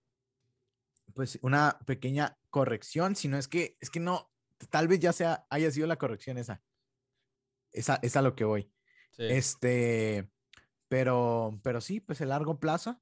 [1.14, 4.30] pues una pequeña corrección, si no es que, es que no,
[4.70, 6.62] tal vez ya sea, haya sido la corrección esa.
[7.72, 8.70] Esa es a lo que voy.
[9.18, 10.30] Este,
[10.88, 13.00] pero, pero sí, pues el largo plazo.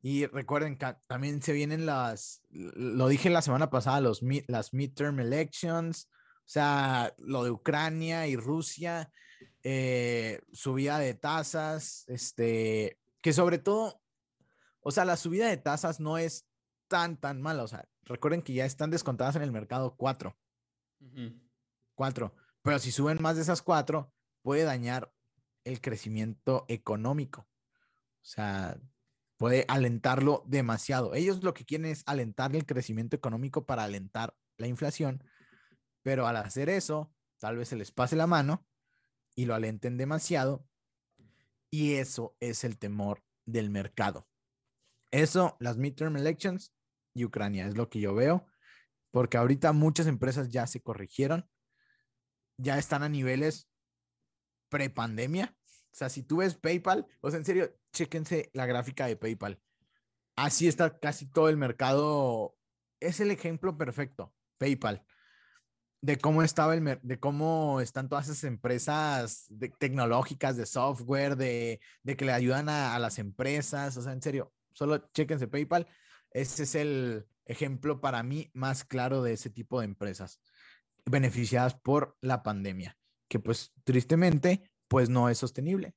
[0.00, 5.20] Y recuerden que también se vienen las, lo dije la semana pasada, los, las midterm
[5.20, 6.10] elections,
[6.44, 9.10] o sea, lo de Ucrania y Rusia,
[9.62, 14.02] eh, subida de tasas, este, que sobre todo,
[14.80, 16.46] o sea, la subida de tasas no es
[16.88, 17.62] tan, tan mala.
[17.62, 20.36] O sea, recuerden que ya están descontadas en el mercado cuatro.
[21.94, 22.34] Cuatro.
[22.62, 25.12] Pero si suben más de esas cuatro, puede dañar
[25.64, 27.42] el crecimiento económico.
[27.42, 28.78] O sea,
[29.36, 31.14] puede alentarlo demasiado.
[31.14, 35.24] Ellos lo que quieren es alentar el crecimiento económico para alentar la inflación,
[36.02, 38.66] pero al hacer eso, tal vez se les pase la mano
[39.34, 40.66] y lo alenten demasiado.
[41.70, 44.28] Y eso es el temor del mercado.
[45.10, 46.74] Eso, las midterm elections
[47.14, 48.46] y Ucrania, es lo que yo veo,
[49.10, 51.48] porque ahorita muchas empresas ya se corrigieron,
[52.56, 53.68] ya están a niveles
[54.70, 55.54] pre-pandemia.
[55.92, 59.60] O sea, si tú ves PayPal, o sea, en serio, chéquense la gráfica de PayPal.
[60.36, 62.56] Así está casi todo el mercado.
[63.00, 65.04] Es el ejemplo perfecto, PayPal,
[66.02, 69.46] de cómo estaba el de cómo están todas esas empresas
[69.78, 73.96] tecnológicas de software, de, que le ayudan a, a, las empresas.
[73.96, 75.86] O sea, en serio, solo chéquense PayPal.
[76.32, 80.40] Ese es el ejemplo para mí más claro de ese tipo de empresas
[81.04, 82.96] beneficiadas por la pandemia,
[83.28, 85.94] que pues tristemente pues no es sostenible.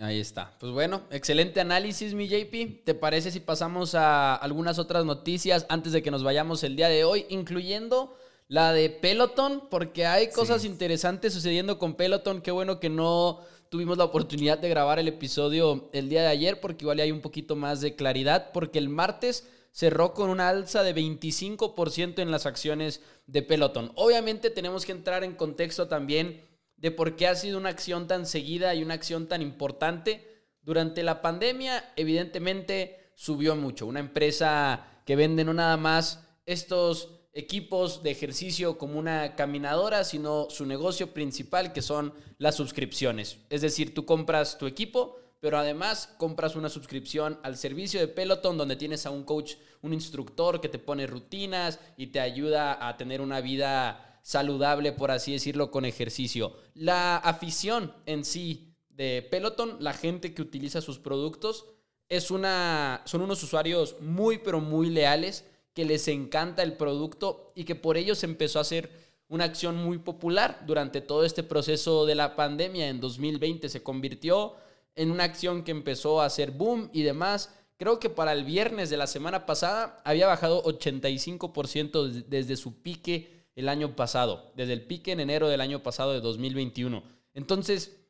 [0.00, 0.56] Ahí está.
[0.60, 2.84] Pues bueno, excelente análisis, mi JP.
[2.84, 6.88] ¿Te parece si pasamos a algunas otras noticias antes de que nos vayamos el día
[6.88, 8.16] de hoy, incluyendo
[8.48, 9.68] la de Peloton?
[9.70, 12.40] Porque hay cosas interesantes sucediendo con Peloton.
[12.40, 16.60] Qué bueno que no tuvimos la oportunidad de grabar el episodio el día de ayer,
[16.60, 20.82] porque igual hay un poquito más de claridad, porque el martes cerró con una alza
[20.82, 23.92] de 25% en las acciones de Peloton.
[23.94, 26.42] Obviamente tenemos que entrar en contexto también
[26.76, 30.26] de por qué ha sido una acción tan seguida y una acción tan importante.
[30.62, 33.86] Durante la pandemia, evidentemente, subió mucho.
[33.86, 40.48] Una empresa que vende no nada más estos equipos de ejercicio como una caminadora, sino
[40.50, 43.38] su negocio principal, que son las suscripciones.
[43.48, 48.58] Es decir, tú compras tu equipo, pero además compras una suscripción al servicio de Peloton
[48.58, 52.96] donde tienes a un coach, un instructor que te pone rutinas y te ayuda a
[52.96, 56.56] tener una vida saludable, por así decirlo, con ejercicio.
[56.74, 61.66] La afición en sí de Peloton, la gente que utiliza sus productos,
[62.08, 65.44] es una, son unos usuarios muy, pero muy leales,
[65.78, 68.90] que les encanta el producto y que por ello se empezó a hacer
[69.28, 72.88] una acción muy popular durante todo este proceso de la pandemia.
[72.88, 74.56] En 2020 se convirtió
[74.96, 77.54] en una acción que empezó a hacer boom y demás.
[77.76, 83.46] Creo que para el viernes de la semana pasada había bajado 85% desde su pique
[83.54, 87.04] el año pasado, desde el pique en enero del año pasado de 2021.
[87.34, 88.00] Entonces,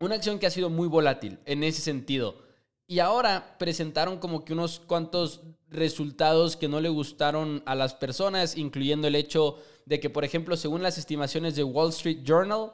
[0.00, 2.47] una acción que ha sido muy volátil en ese sentido.
[2.90, 8.56] Y ahora presentaron como que unos cuantos resultados que no le gustaron a las personas,
[8.56, 12.72] incluyendo el hecho de que, por ejemplo, según las estimaciones de Wall Street Journal,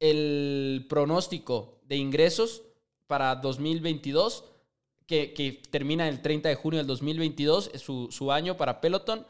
[0.00, 2.62] el pronóstico de ingresos
[3.06, 4.44] para 2022,
[5.06, 9.24] que, que termina el 30 de junio del 2022, su, su año para Peloton,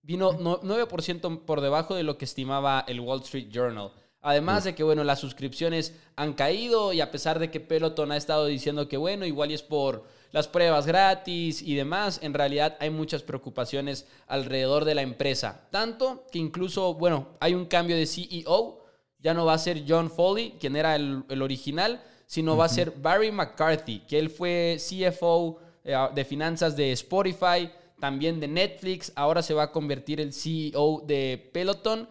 [0.00, 3.92] vino 9% por debajo de lo que estimaba el Wall Street Journal.
[4.26, 8.16] Además de que, bueno, las suscripciones han caído y a pesar de que Peloton ha
[8.16, 12.90] estado diciendo que, bueno, igual es por las pruebas gratis y demás, en realidad hay
[12.90, 15.68] muchas preocupaciones alrededor de la empresa.
[15.70, 18.84] Tanto que incluso, bueno, hay un cambio de CEO,
[19.20, 22.94] ya no va a ser John Foley, quien era el, original, sino va a ser
[23.00, 29.40] Barry McCarthy, que él fue CFO eh, de finanzas de Spotify, también de Netflix, ahora
[29.40, 32.08] se va a convertir el CEO de Peloton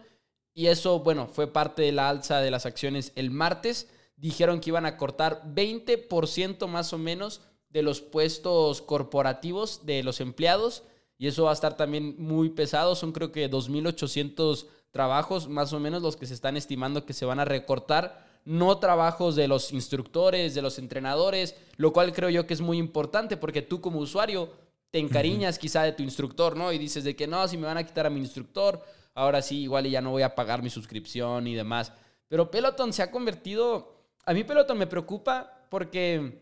[0.56, 3.88] y eso, bueno, fue parte de la alza de las acciones el martes.
[4.16, 10.18] Dijeron que iban a cortar 20% más o menos de los puestos corporativos de los
[10.22, 10.82] empleados
[11.18, 15.78] y eso va a estar también muy pesado, son creo que 2.800 trabajos más o
[15.78, 19.74] menos los que se están estimando que se van a recortar no trabajos de los
[19.74, 23.98] instructores, de los entrenadores, lo cual creo yo que es muy importante porque tú como
[23.98, 24.48] usuario
[24.90, 26.72] te encariñas quizá de tu instructor, ¿no?
[26.72, 28.82] Y dices de que no, si me van a quitar a mi instructor,
[29.16, 31.92] ahora sí, igual ya no voy a pagar mi suscripción y demás.
[32.28, 36.38] Pero Peloton se ha convertido, a mí Peloton me preocupa porque,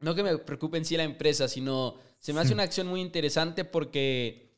[0.00, 3.00] no que me preocupe en sí la empresa, sino se me hace una acción muy
[3.00, 4.54] interesante porque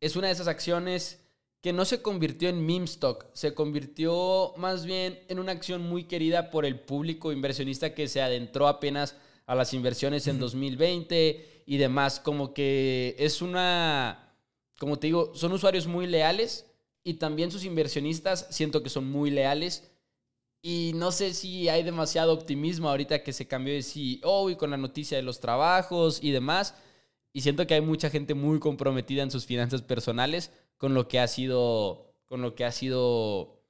[0.00, 1.20] es una de esas acciones
[1.60, 6.04] que no se convirtió en meme stock, se convirtió más bien en una acción muy
[6.04, 11.76] querida por el público inversionista que se adentró apenas a las inversiones en 2020 y
[11.76, 12.20] demás.
[12.20, 14.34] Como que es una,
[14.78, 16.69] como te digo, son usuarios muy leales
[17.02, 19.90] y también sus inversionistas siento que son muy leales.
[20.62, 24.70] Y no sé si hay demasiado optimismo ahorita que se cambió de CEO y con
[24.70, 26.74] la noticia de los trabajos y demás.
[27.32, 31.18] Y siento que hay mucha gente muy comprometida en sus finanzas personales con lo que
[31.18, 33.62] ha sido, con lo que ha sido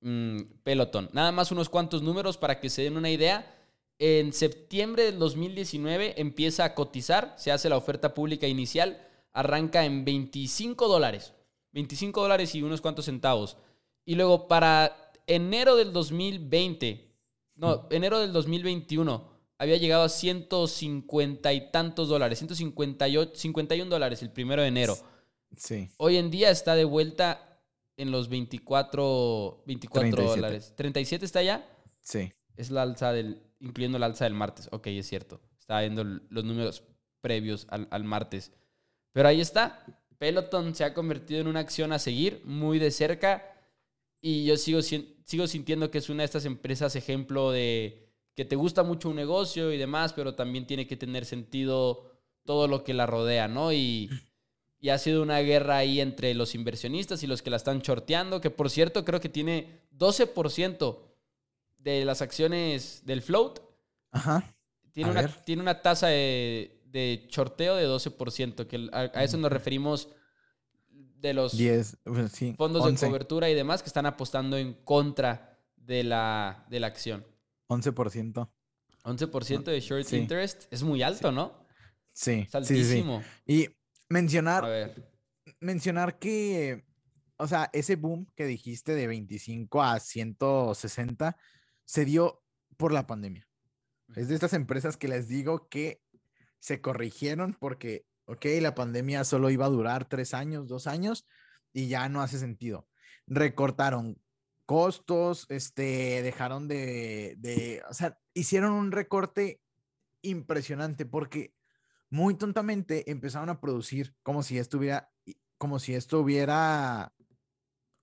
[0.00, 1.10] mm, Peloton.
[1.12, 3.54] Nada más unos cuantos números para que se den una idea.
[3.98, 10.04] En septiembre del 2019 empieza a cotizar, se hace la oferta pública inicial, arranca en
[10.04, 11.34] 25 dólares.
[11.78, 13.56] 25 dólares y unos cuantos centavos.
[14.04, 17.14] Y luego para enero del 2020,
[17.54, 24.32] no, enero del 2021, había llegado a 150 y tantos dólares, 158, 51 dólares el
[24.32, 24.98] primero de enero.
[25.56, 25.88] Sí.
[25.98, 27.60] Hoy en día está de vuelta
[27.96, 30.40] en los 24, 24 37.
[30.40, 30.74] dólares.
[30.76, 31.64] ¿37 está ya?
[32.00, 32.32] Sí.
[32.56, 34.68] Es la alza del, incluyendo la alza del martes.
[34.72, 35.40] Ok, es cierto.
[35.60, 36.82] Estaba viendo los números
[37.20, 38.50] previos al, al martes.
[39.12, 39.84] Pero ahí está.
[40.18, 43.54] Peloton se ha convertido en una acción a seguir muy de cerca.
[44.20, 48.56] Y yo sigo, sigo sintiendo que es una de estas empresas ejemplo de que te
[48.56, 52.12] gusta mucho un negocio y demás, pero también tiene que tener sentido
[52.44, 53.72] todo lo que la rodea, ¿no?
[53.72, 54.10] Y,
[54.80, 58.40] y ha sido una guerra ahí entre los inversionistas y los que la están shorteando,
[58.40, 60.98] que por cierto creo que tiene 12%
[61.78, 63.60] de las acciones del float.
[64.10, 64.54] Ajá.
[64.92, 65.44] Tiene, A una, ver.
[65.44, 70.08] tiene una tasa de, de shorteo de 12%, que a, a eso nos referimos
[70.90, 72.54] de los 10, pues, sí.
[72.56, 76.86] fondos 11, de cobertura y demás que están apostando en contra de la, de la
[76.86, 77.26] acción.
[77.68, 78.48] 11%.
[79.04, 80.16] 11% de short Sí.
[80.16, 81.66] interest es muy alto, ¿no?
[82.12, 82.44] Sí.
[82.46, 83.22] Es altísimo.
[83.46, 83.70] Y A
[84.08, 85.10] mencionar, ver.
[85.60, 86.84] mencionar que,
[87.36, 91.36] o sea, ese boom que dijiste de 25 a 160
[91.84, 92.42] se dio
[92.76, 93.48] por la pandemia.
[94.14, 96.02] Es de estas empresas que les digo que
[96.58, 101.26] se corrigieron porque, ok, la pandemia solo iba a durar tres años, dos años
[101.72, 102.88] y ya no hace sentido.
[103.26, 104.20] Recortaron
[104.66, 109.60] costos, este, dejaron de, de, o sea, hicieron un recorte
[110.22, 111.54] impresionante porque
[112.10, 115.10] muy tontamente empezaron a producir como si estuviera,
[115.56, 117.12] como si esto hubiera,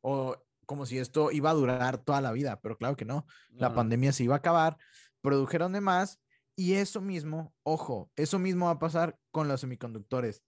[0.02, 3.74] o como si esto iba a durar toda la vida, pero claro que no la
[3.74, 4.78] pandemia se iba a acabar,
[5.22, 6.20] produjeron de más
[6.56, 10.44] y eso mismo, ojo, eso mismo va a pasar con los semiconductores.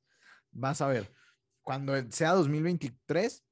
[0.51, 1.13] Vas a ver,
[1.61, 3.43] cuando sea 2023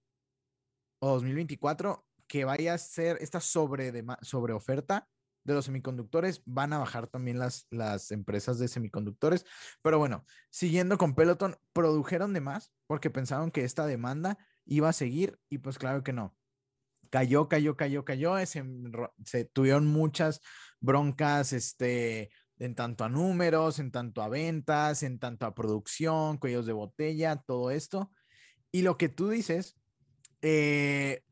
[0.99, 5.07] o 2024, que vaya a ser esta sobre, sobre oferta
[5.43, 9.45] de los semiconductores, van a bajar también las, las empresas de semiconductores.
[9.81, 14.93] Pero bueno, siguiendo con Peloton, produjeron de más porque pensaron que esta demanda iba a
[14.93, 16.35] seguir y pues claro que no
[17.15, 18.63] cayó, cayó, cayó, cayó, se,
[19.23, 20.41] se tuvieron muchas
[20.81, 22.29] broncas, este,
[22.59, 27.35] en tanto a números, en tanto a ventas, en tanto a producción, cuellos de botella,
[27.35, 28.11] todo esto.
[28.71, 29.77] Y lo que tú dices,
[30.41, 31.23] eh,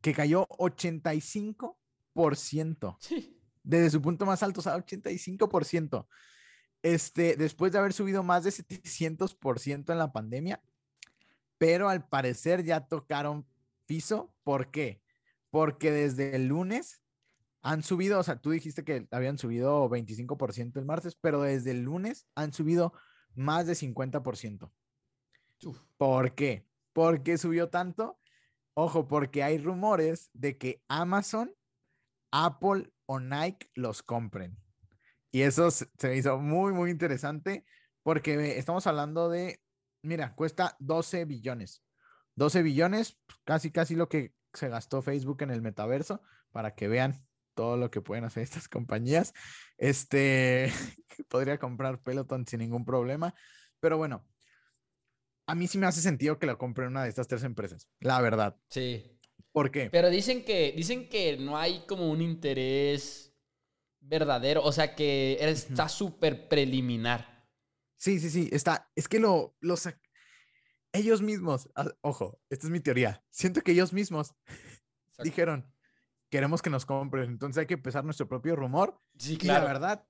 [0.00, 3.38] que cayó 85% Sí.
[3.62, 6.08] desde su punto más alto, o sea, 85%.
[6.82, 10.62] Este, después de haber subido más de 700% en la pandemia,
[11.58, 13.46] pero al parecer ya tocaron
[13.86, 14.32] piso.
[14.44, 15.02] ¿Por qué?
[15.50, 17.00] Porque desde el lunes
[17.62, 21.82] han subido, o sea, tú dijiste que habían subido 25% el martes, pero desde el
[21.82, 22.92] lunes han subido
[23.34, 24.70] más de 50%.
[25.64, 25.78] Uf.
[25.96, 26.66] ¿Por qué?
[26.92, 28.18] ¿Por qué subió tanto?
[28.74, 31.52] Ojo, porque hay rumores de que Amazon,
[32.30, 34.56] Apple o Nike los compren.
[35.30, 37.64] Y eso se me hizo muy, muy interesante
[38.02, 39.60] porque estamos hablando de,
[40.02, 41.82] mira, cuesta 12 billones.
[42.36, 47.27] 12 billones, casi, casi lo que se gastó Facebook en el metaverso, para que vean
[47.58, 49.34] todo lo que pueden hacer estas compañías.
[49.78, 50.70] Este,
[51.28, 53.34] podría comprar Peloton sin ningún problema.
[53.80, 54.24] Pero bueno,
[55.48, 58.20] a mí sí me hace sentido que lo compre una de estas tres empresas, la
[58.20, 58.56] verdad.
[58.70, 59.18] Sí.
[59.50, 59.90] ¿Por qué?
[59.90, 63.34] Pero dicen que, dicen que no hay como un interés
[63.98, 64.62] verdadero.
[64.62, 67.48] O sea que está súper preliminar.
[67.96, 68.88] Sí, sí, sí, está.
[68.94, 70.00] Es que lo, los sac-
[70.92, 73.24] ellos mismos, ah, ojo, esta es mi teoría.
[73.30, 75.24] Siento que ellos mismos Exacto.
[75.24, 75.74] dijeron,
[76.30, 79.00] queremos que nos compren, entonces hay que empezar nuestro propio rumor.
[79.16, 80.06] Sí, Y la verdad,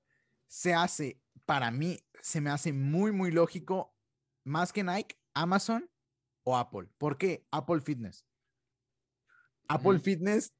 [0.46, 3.94] se hace, para mí, se me hace muy, muy lógico,
[4.44, 5.90] más que Nike, Amazon
[6.44, 6.88] o Apple.
[6.98, 7.46] ¿Por qué?
[7.50, 8.26] Apple Fitness.
[9.68, 9.98] Apple.
[10.00, 10.54] Fitness,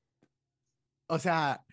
[1.09, 1.65] o sea,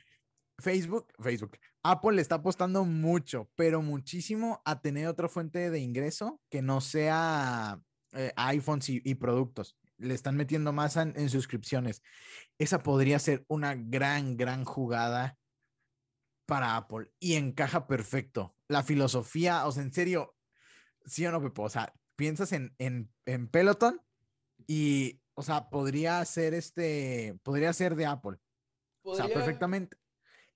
[0.57, 6.41] Facebook, Facebook, Apple le está apostando mucho, pero muchísimo a tener otra fuente de ingreso
[6.49, 7.79] que no sea
[8.13, 9.77] eh, iPhones y, y productos.
[9.97, 12.01] Le están metiendo más en, en suscripciones.
[12.57, 15.37] Esa podría ser una gran, gran jugada
[16.45, 18.55] para Apple y encaja perfecto.
[18.67, 20.35] La filosofía, o sea, en serio,
[21.05, 24.01] sí o no, Pepo, o sea, piensas en, en, en Peloton
[24.67, 28.37] y, o sea, podría ser este, podría ser de Apple.
[29.03, 29.97] O sea, perfectamente.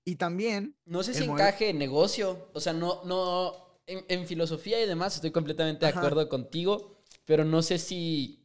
[0.04, 2.50] Y también, No sé si modelo- encaje en negocio.
[2.54, 3.78] O sea, no, no.
[3.86, 7.02] En, en filosofía y demás estoy completamente de acuerdo contigo.
[7.26, 8.39] Pero no sé si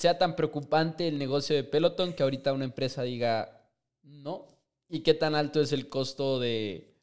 [0.00, 3.70] sea tan preocupante el negocio de Peloton que ahorita una empresa diga
[4.02, 4.46] no.
[4.88, 6.98] Y qué tan alto es el costo de,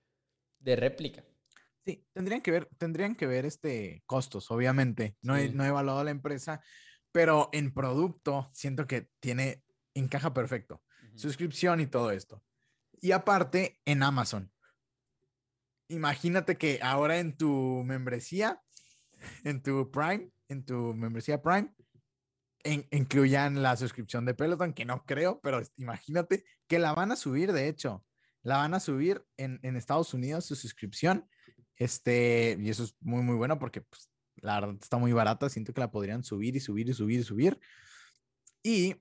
[0.58, 1.24] de réplica.
[1.86, 5.16] sí, tendrían que ver, tendrían que ver este costos, obviamente.
[5.22, 6.60] No, he, no he evaluado la empresa,
[7.12, 10.82] pero en producto siento que tiene, encaja perfecto.
[11.16, 12.43] suscripción y todo esto.
[13.00, 14.52] Y aparte, en Amazon.
[15.88, 18.60] Imagínate que ahora en tu membresía,
[19.43, 21.72] en tu Prime, en tu membresía Prime,
[22.68, 27.15] en- incluyan la suscripción de Peloton, que no creo, pero imagínate que la van a
[27.15, 28.03] subir, de hecho.
[28.43, 31.28] La van a subir en, en Estados Unidos su suscripción.
[31.76, 35.49] Este, y eso es muy, muy bueno porque pues, la verdad está muy barata.
[35.49, 37.59] Siento que la podrían subir y subir y subir y subir.
[38.63, 38.95] Y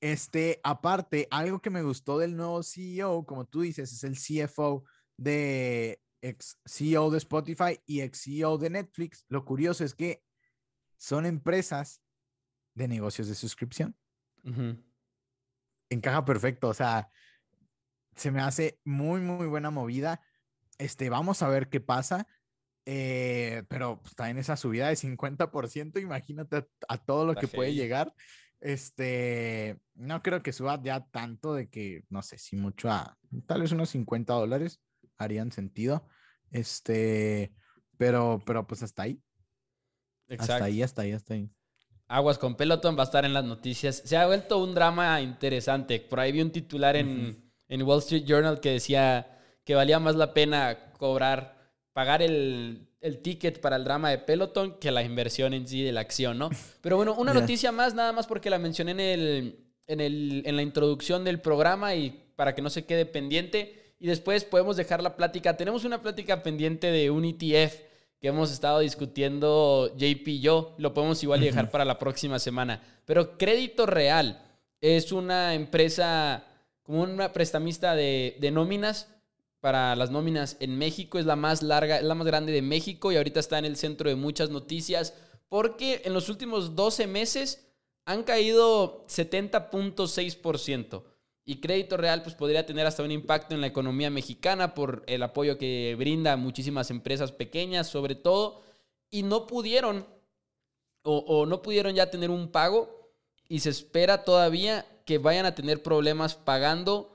[0.00, 4.84] este, aparte, algo que me gustó del nuevo CEO, como tú dices, es el CFO
[5.16, 9.24] de ex CEO de Spotify y ex CEO de Netflix.
[9.28, 10.22] Lo curioso es que
[10.96, 12.03] son empresas
[12.74, 13.96] de negocios de suscripción.
[15.90, 17.08] Encaja perfecto, o sea,
[18.16, 20.20] se me hace muy, muy buena movida.
[20.78, 22.26] Este, vamos a ver qué pasa.
[22.86, 27.40] eh, pero pues, está en esa subida de 50%, imagínate a, a todo lo Está
[27.40, 28.14] que puede llegar.
[28.60, 33.16] Este, no creo que suba ya tanto de que, no sé, si mucho a
[33.46, 34.80] tal vez unos 50 dólares
[35.18, 36.08] harían sentido.
[36.50, 37.54] Este,
[37.98, 39.22] pero, pero pues hasta ahí,
[40.28, 40.64] hasta Exacto.
[40.64, 41.50] ahí, hasta ahí, hasta ahí.
[42.08, 44.02] Aguas con Peloton va a estar en las noticias.
[44.04, 46.00] Se ha vuelto un drama interesante.
[46.00, 50.14] Por ahí vi un titular en, en Wall Street Journal que decía que valía más
[50.14, 55.54] la pena cobrar, pagar el, el ticket para el drama de Peloton que la inversión
[55.54, 56.50] en sí de la acción, ¿no?
[56.82, 60.56] Pero bueno, una noticia más, nada más porque la mencioné en, el, en, el, en
[60.56, 63.94] la introducción del programa y para que no se quede pendiente.
[63.98, 65.56] Y después podemos dejar la plática.
[65.56, 70.74] Tenemos una plática pendiente de un ETF que hemos estado discutiendo JP y yo.
[70.78, 72.82] Lo podemos igual dejar para la próxima semana.
[73.04, 74.42] Pero Crédito Real
[74.80, 76.44] es una empresa
[76.82, 79.08] como una prestamista de, de nóminas
[79.60, 81.18] para las nóminas en México.
[81.18, 83.76] Es la más larga, es la más grande de México y ahorita está en el
[83.76, 85.14] centro de muchas noticias
[85.48, 87.66] porque en los últimos 12 meses
[88.04, 91.02] han caído 70.6%.
[91.46, 95.22] Y Crédito Real pues, podría tener hasta un impacto en la economía mexicana por el
[95.22, 98.62] apoyo que brinda a muchísimas empresas pequeñas, sobre todo,
[99.10, 100.06] y no pudieron
[101.02, 103.10] o, o no pudieron ya tener un pago
[103.46, 107.10] y se espera todavía que vayan a tener problemas pagando.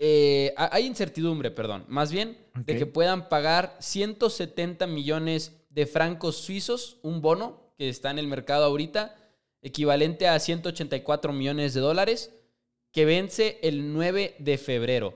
[0.00, 6.36] eh, ha- hay incertidumbre, perdón, más bien de que puedan pagar 170 millones de francos
[6.36, 9.16] suizos, un bono que está en el mercado ahorita,
[9.60, 12.32] equivalente a 184 millones de dólares,
[12.92, 15.14] que vence el 9 de febrero.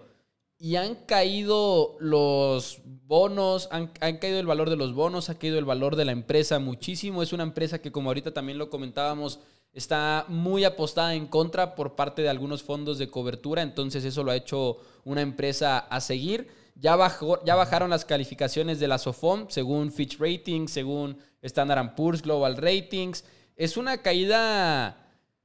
[0.58, 5.58] Y han caído los bonos, han, han caído el valor de los bonos, ha caído
[5.58, 7.22] el valor de la empresa muchísimo.
[7.22, 9.40] Es una empresa que, como ahorita también lo comentábamos,
[9.72, 13.62] está muy apostada en contra por parte de algunos fondos de cobertura.
[13.62, 16.48] Entonces eso lo ha hecho una empresa a seguir.
[16.74, 22.22] Ya, bajó, ya bajaron las calificaciones de la SOFOM, según Fitch Ratings, según Standard Poor's
[22.22, 23.24] Global Ratings.
[23.56, 25.01] Es una caída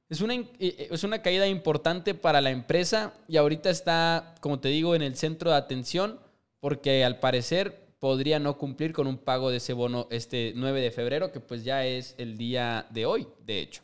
[0.08, 4.58] es una, in- eh, es una caída importante para la empresa y ahorita está, como
[4.60, 6.18] te digo, en el centro de atención
[6.60, 10.90] porque al parecer podría no cumplir con un pago de ese bono este 9 de
[10.90, 13.82] febrero, que pues ya es el día de hoy, de hecho.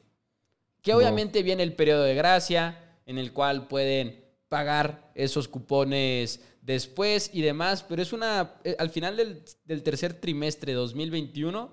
[0.82, 7.30] Que obviamente viene el periodo de gracia en el cual pueden pagar esos cupones después
[7.32, 11.70] y demás, pero es una, eh, al final del, del tercer trimestre de 2021,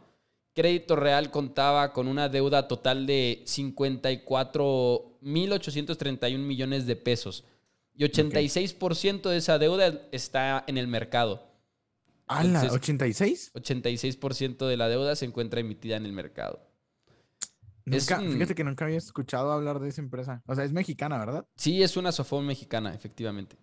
[0.54, 3.44] Crédito Real contaba con una deuda total de
[5.22, 7.46] 54.831 millones de pesos.
[7.96, 11.48] Y 86% de esa deuda está en el mercado.
[12.28, 12.64] ¡Hala!
[12.64, 13.52] Entonces- ¿86?
[13.54, 16.62] 86% de la deuda se encuentra emitida en el mercado.
[17.86, 20.42] Es Nunca, un- Fíjate que nunca había escuchado hablar de esa empresa.
[20.48, 21.46] O sea, es mexicana, ¿verdad?
[21.56, 23.58] Sí, es una Sofón mexicana, efectivamente.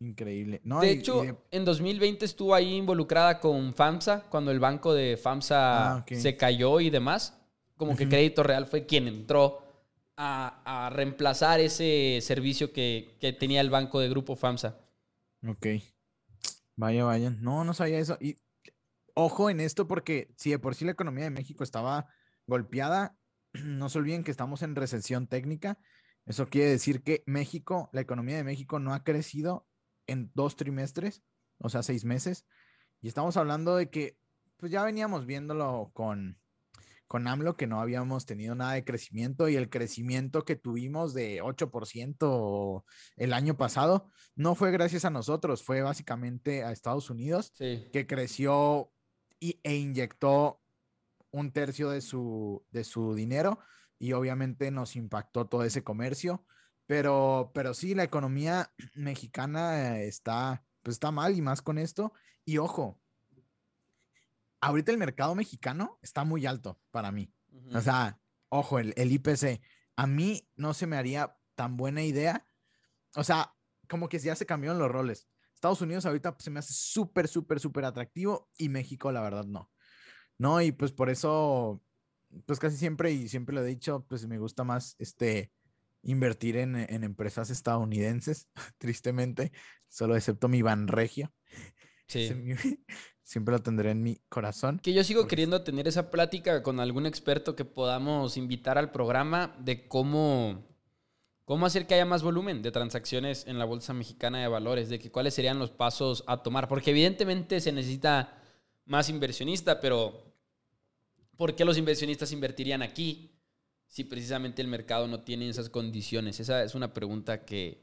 [0.00, 0.60] Increíble.
[0.64, 4.58] No, De y- hecho, y de- en 2020 estuvo ahí involucrada con FAMSA, cuando el
[4.58, 7.36] banco de FAMSA Ah, se cayó y demás.
[7.76, 8.08] Como que.
[8.08, 9.58] Crédito Real fue quien entró
[10.16, 14.78] a, a reemplazar ese servicio que, que tenía el banco de Grupo FAMSA.
[15.46, 15.66] Ok.
[16.76, 17.30] Vaya, vaya.
[17.30, 18.16] No, no sabía eso.
[18.20, 18.36] Y
[19.14, 22.08] ojo en esto porque si de por sí la economía de México estaba
[22.46, 23.16] golpeada,
[23.52, 25.78] no se olviden que estamos en recesión técnica.
[26.26, 29.66] Eso quiere decir que México, la economía de México no ha crecido
[30.06, 31.22] en dos trimestres,
[31.58, 32.46] o sea, seis meses.
[33.00, 34.18] Y estamos hablando de que,
[34.56, 36.38] pues ya veníamos viéndolo con,
[37.10, 41.42] con AMLO, que no habíamos tenido nada de crecimiento y el crecimiento que tuvimos de
[41.42, 42.84] 8%
[43.16, 48.92] el año pasado no fue gracias a nosotros, fue básicamente a Estados Unidos, que creció
[49.40, 50.60] y, e inyectó
[51.32, 53.58] un tercio de su, de su dinero
[53.98, 56.44] y obviamente nos impactó todo ese comercio.
[56.90, 62.12] Pero, pero sí, la economía mexicana está, pues está mal y más con esto.
[62.44, 63.00] Y ojo,
[64.60, 67.32] ahorita el mercado mexicano está muy alto para mí.
[67.72, 68.18] O sea,
[68.48, 69.60] ojo, el, el IPC,
[69.94, 72.44] a mí no se me haría tan buena idea.
[73.14, 73.54] O sea,
[73.88, 75.28] como que ya se cambiaron los roles.
[75.54, 79.70] Estados Unidos ahorita se me hace súper, súper, súper atractivo y México, la verdad, no.
[80.38, 81.84] No, y pues por eso,
[82.46, 85.52] pues casi siempre, y siempre lo he dicho, pues me gusta más este
[86.02, 88.48] invertir en, empresas estadounidenses,
[88.78, 89.52] tristemente,
[89.88, 91.32] solo excepto mi Banregio.
[92.06, 92.28] Sí.
[93.30, 94.80] siempre lo tendré en mi corazón.
[94.82, 99.54] Que yo sigo queriendo tener esa plática con algún experto que podamos invitar al programa
[99.60, 100.66] de cómo,
[101.44, 104.98] cómo hacer que haya más volumen de transacciones en la Bolsa Mexicana de Valores, de
[104.98, 108.42] que cuáles serían los pasos a tomar, porque evidentemente se necesita
[108.84, 110.34] más inversionista, pero
[111.36, 113.39] ¿por qué los inversionistas invertirían aquí
[113.90, 116.38] si precisamente el mercado no tiene esas condiciones?
[116.38, 117.82] Esa es una pregunta que,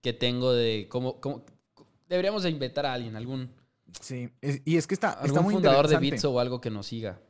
[0.00, 1.44] que tengo de cómo, cómo,
[2.08, 3.54] deberíamos de invitar a alguien, algún...
[4.00, 4.30] Sí,
[4.64, 7.20] y es que está, algún está muy fundador de Bitso o algo que nos siga.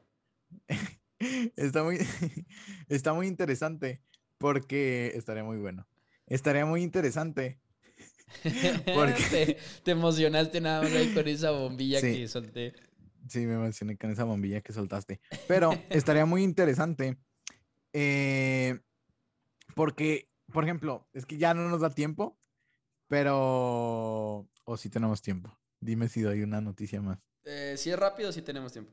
[1.57, 1.99] está, muy,
[2.88, 4.03] está muy interesante
[4.38, 5.86] porque estaría muy bueno.
[6.26, 7.61] Estaría muy interesante.
[8.95, 9.59] Porque...
[9.82, 12.72] te, emocionaste nada más ahí con esa bombilla que solté.
[13.28, 15.20] Sí, me emocioné con esa bombilla que soltaste.
[15.49, 17.18] Pero estaría muy interesante.
[17.93, 18.80] Eh,
[19.74, 22.38] porque, por ejemplo, es que ya no nos da tiempo,
[23.09, 24.49] pero.
[24.64, 25.59] O si tenemos tiempo.
[25.80, 27.18] Dime si doy una noticia más.
[27.45, 28.93] Eh, si es rápido, si tenemos tiempo.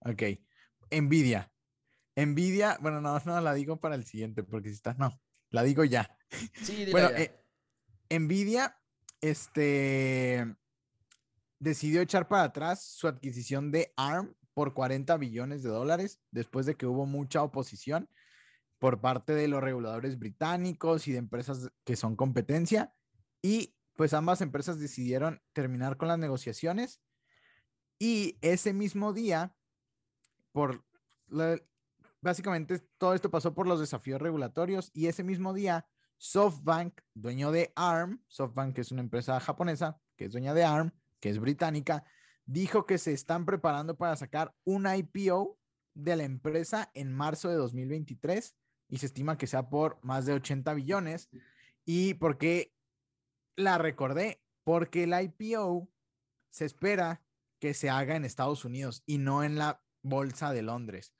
[0.00, 0.22] Ok.
[0.90, 1.52] Nvidia.
[2.16, 5.18] Nvidia, bueno, no, no la digo para el siguiente, porque si está, no,
[5.50, 6.14] la digo ya.
[6.62, 7.42] Sí, bueno, eh,
[8.10, 8.78] Nvidia,
[9.20, 10.54] este,
[11.58, 16.76] decidió echar para atrás su adquisición de ARM por 40 billones de dólares después de
[16.76, 18.08] que hubo mucha oposición
[18.78, 22.92] por parte de los reguladores británicos y de empresas que son competencia.
[23.40, 27.00] Y pues ambas empresas decidieron terminar con las negociaciones.
[27.98, 29.54] Y ese mismo día,
[30.50, 30.84] por
[32.20, 35.86] básicamente todo esto pasó por los desafíos regulatorios y ese mismo día
[36.18, 41.30] SoftBank, dueño de ARM, SoftBank es una empresa japonesa que es dueña de ARM, que
[41.30, 42.04] es británica,
[42.46, 45.58] dijo que se están preparando para sacar un IPO
[45.94, 48.56] de la empresa en marzo de 2023
[48.88, 51.28] y se estima que sea por más de 80 billones.
[51.84, 52.74] ¿Y por qué
[53.56, 54.42] la recordé?
[54.64, 55.88] Porque el IPO
[56.50, 57.22] se espera
[57.58, 61.14] que se haga en Estados Unidos y no en la bolsa de Londres.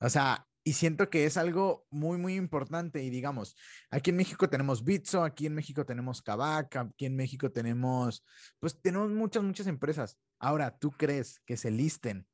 [0.00, 3.02] O sea, y siento que es algo muy, muy importante.
[3.02, 3.56] Y digamos,
[3.90, 8.22] aquí en México tenemos Bitso, aquí en México tenemos Kavak, aquí en México tenemos,
[8.58, 10.18] pues tenemos muchas, muchas empresas.
[10.38, 12.26] Ahora, ¿tú crees que se listen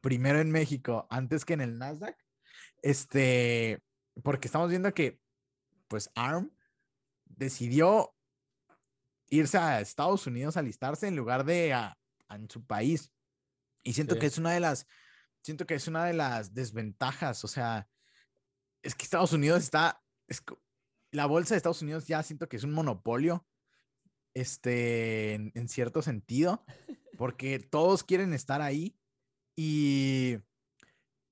[0.00, 2.16] primero en México antes que en el Nasdaq?
[2.82, 3.80] Este,
[4.24, 5.20] porque estamos viendo que,
[5.86, 6.50] pues, ARM
[7.26, 8.12] decidió
[9.28, 11.96] irse a Estados Unidos a listarse en lugar de a,
[12.28, 13.12] en su país.
[13.84, 14.88] Y siento que es una de las
[15.42, 17.44] siento que es una de las desventajas.
[17.44, 17.88] O sea,
[18.82, 20.02] es que Estados Unidos está,
[21.10, 23.46] la bolsa de Estados Unidos ya siento que es un monopolio,
[24.34, 26.64] este, en, cierto sentido,
[27.18, 28.96] porque todos quieren estar ahí
[29.56, 30.38] y,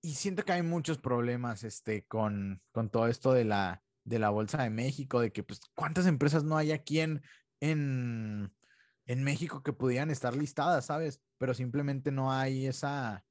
[0.03, 4.31] y siento que hay muchos problemas, este, con, con todo esto de la, de la
[4.31, 7.23] bolsa de México, de que, pues, ¿cuántas empresas no hay aquí en,
[7.61, 8.53] en,
[9.07, 11.23] en México que pudieran estar listadas, sabes?
[11.39, 13.25] Pero simplemente no hay esa,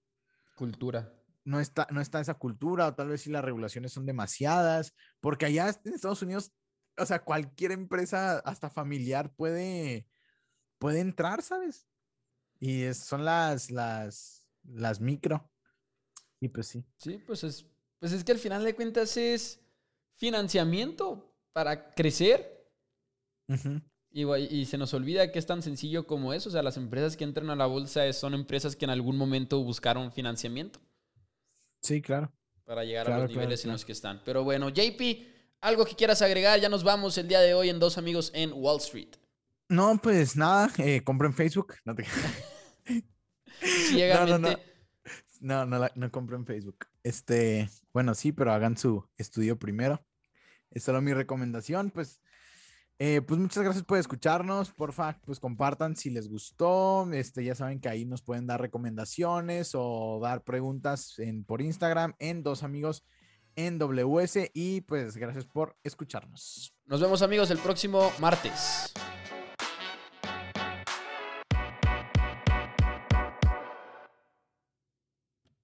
[0.59, 1.15] Cultura.
[1.45, 5.45] No está, no está esa cultura, o tal vez si las regulaciones son demasiadas, porque
[5.45, 6.51] allá en Estados Unidos,
[6.97, 10.05] o sea, cualquier empresa, hasta familiar, puede,
[10.77, 11.87] puede entrar, ¿sabes?
[12.59, 15.49] Y son las, las, las micro.
[16.41, 16.85] Y pues sí.
[16.97, 17.65] Sí, pues es,
[17.97, 19.61] pues es que al final de cuentas es
[20.17, 22.69] financiamiento para crecer.
[24.11, 26.49] Y, se nos olvida que es tan sencillo como eso.
[26.49, 29.63] O sea, las empresas que entran a la bolsa son empresas que en algún momento
[29.63, 30.79] buscaron financiamiento.
[31.81, 32.31] Sí, claro.
[32.65, 34.21] Para llegar a los niveles en los que están.
[34.25, 35.01] Pero bueno, JP,
[35.61, 36.59] algo que quieras agregar.
[36.59, 39.09] Ya nos vamos el día de hoy en Dos Amigos en Wall Street.
[39.69, 41.75] No, pues nada, eh, compro en Facebook.
[41.85, 42.05] No te...
[43.61, 44.57] Ciegamente.
[45.39, 46.87] No, no, no, no, compro en Facebook.
[47.03, 50.03] Este, bueno, sí, pero hagan su estudio primero.
[50.71, 52.19] Es solo mi recomendación, pues.
[53.01, 54.71] Eh, pues muchas gracias por escucharnos.
[54.73, 57.09] Porfa, pues compartan si les gustó.
[57.13, 62.13] Este, ya saben que ahí nos pueden dar recomendaciones o dar preguntas en, por Instagram
[62.19, 63.05] en dos amigos
[63.55, 64.51] en WS.
[64.53, 66.75] Y pues gracias por escucharnos.
[66.85, 68.93] Nos vemos amigos el próximo martes.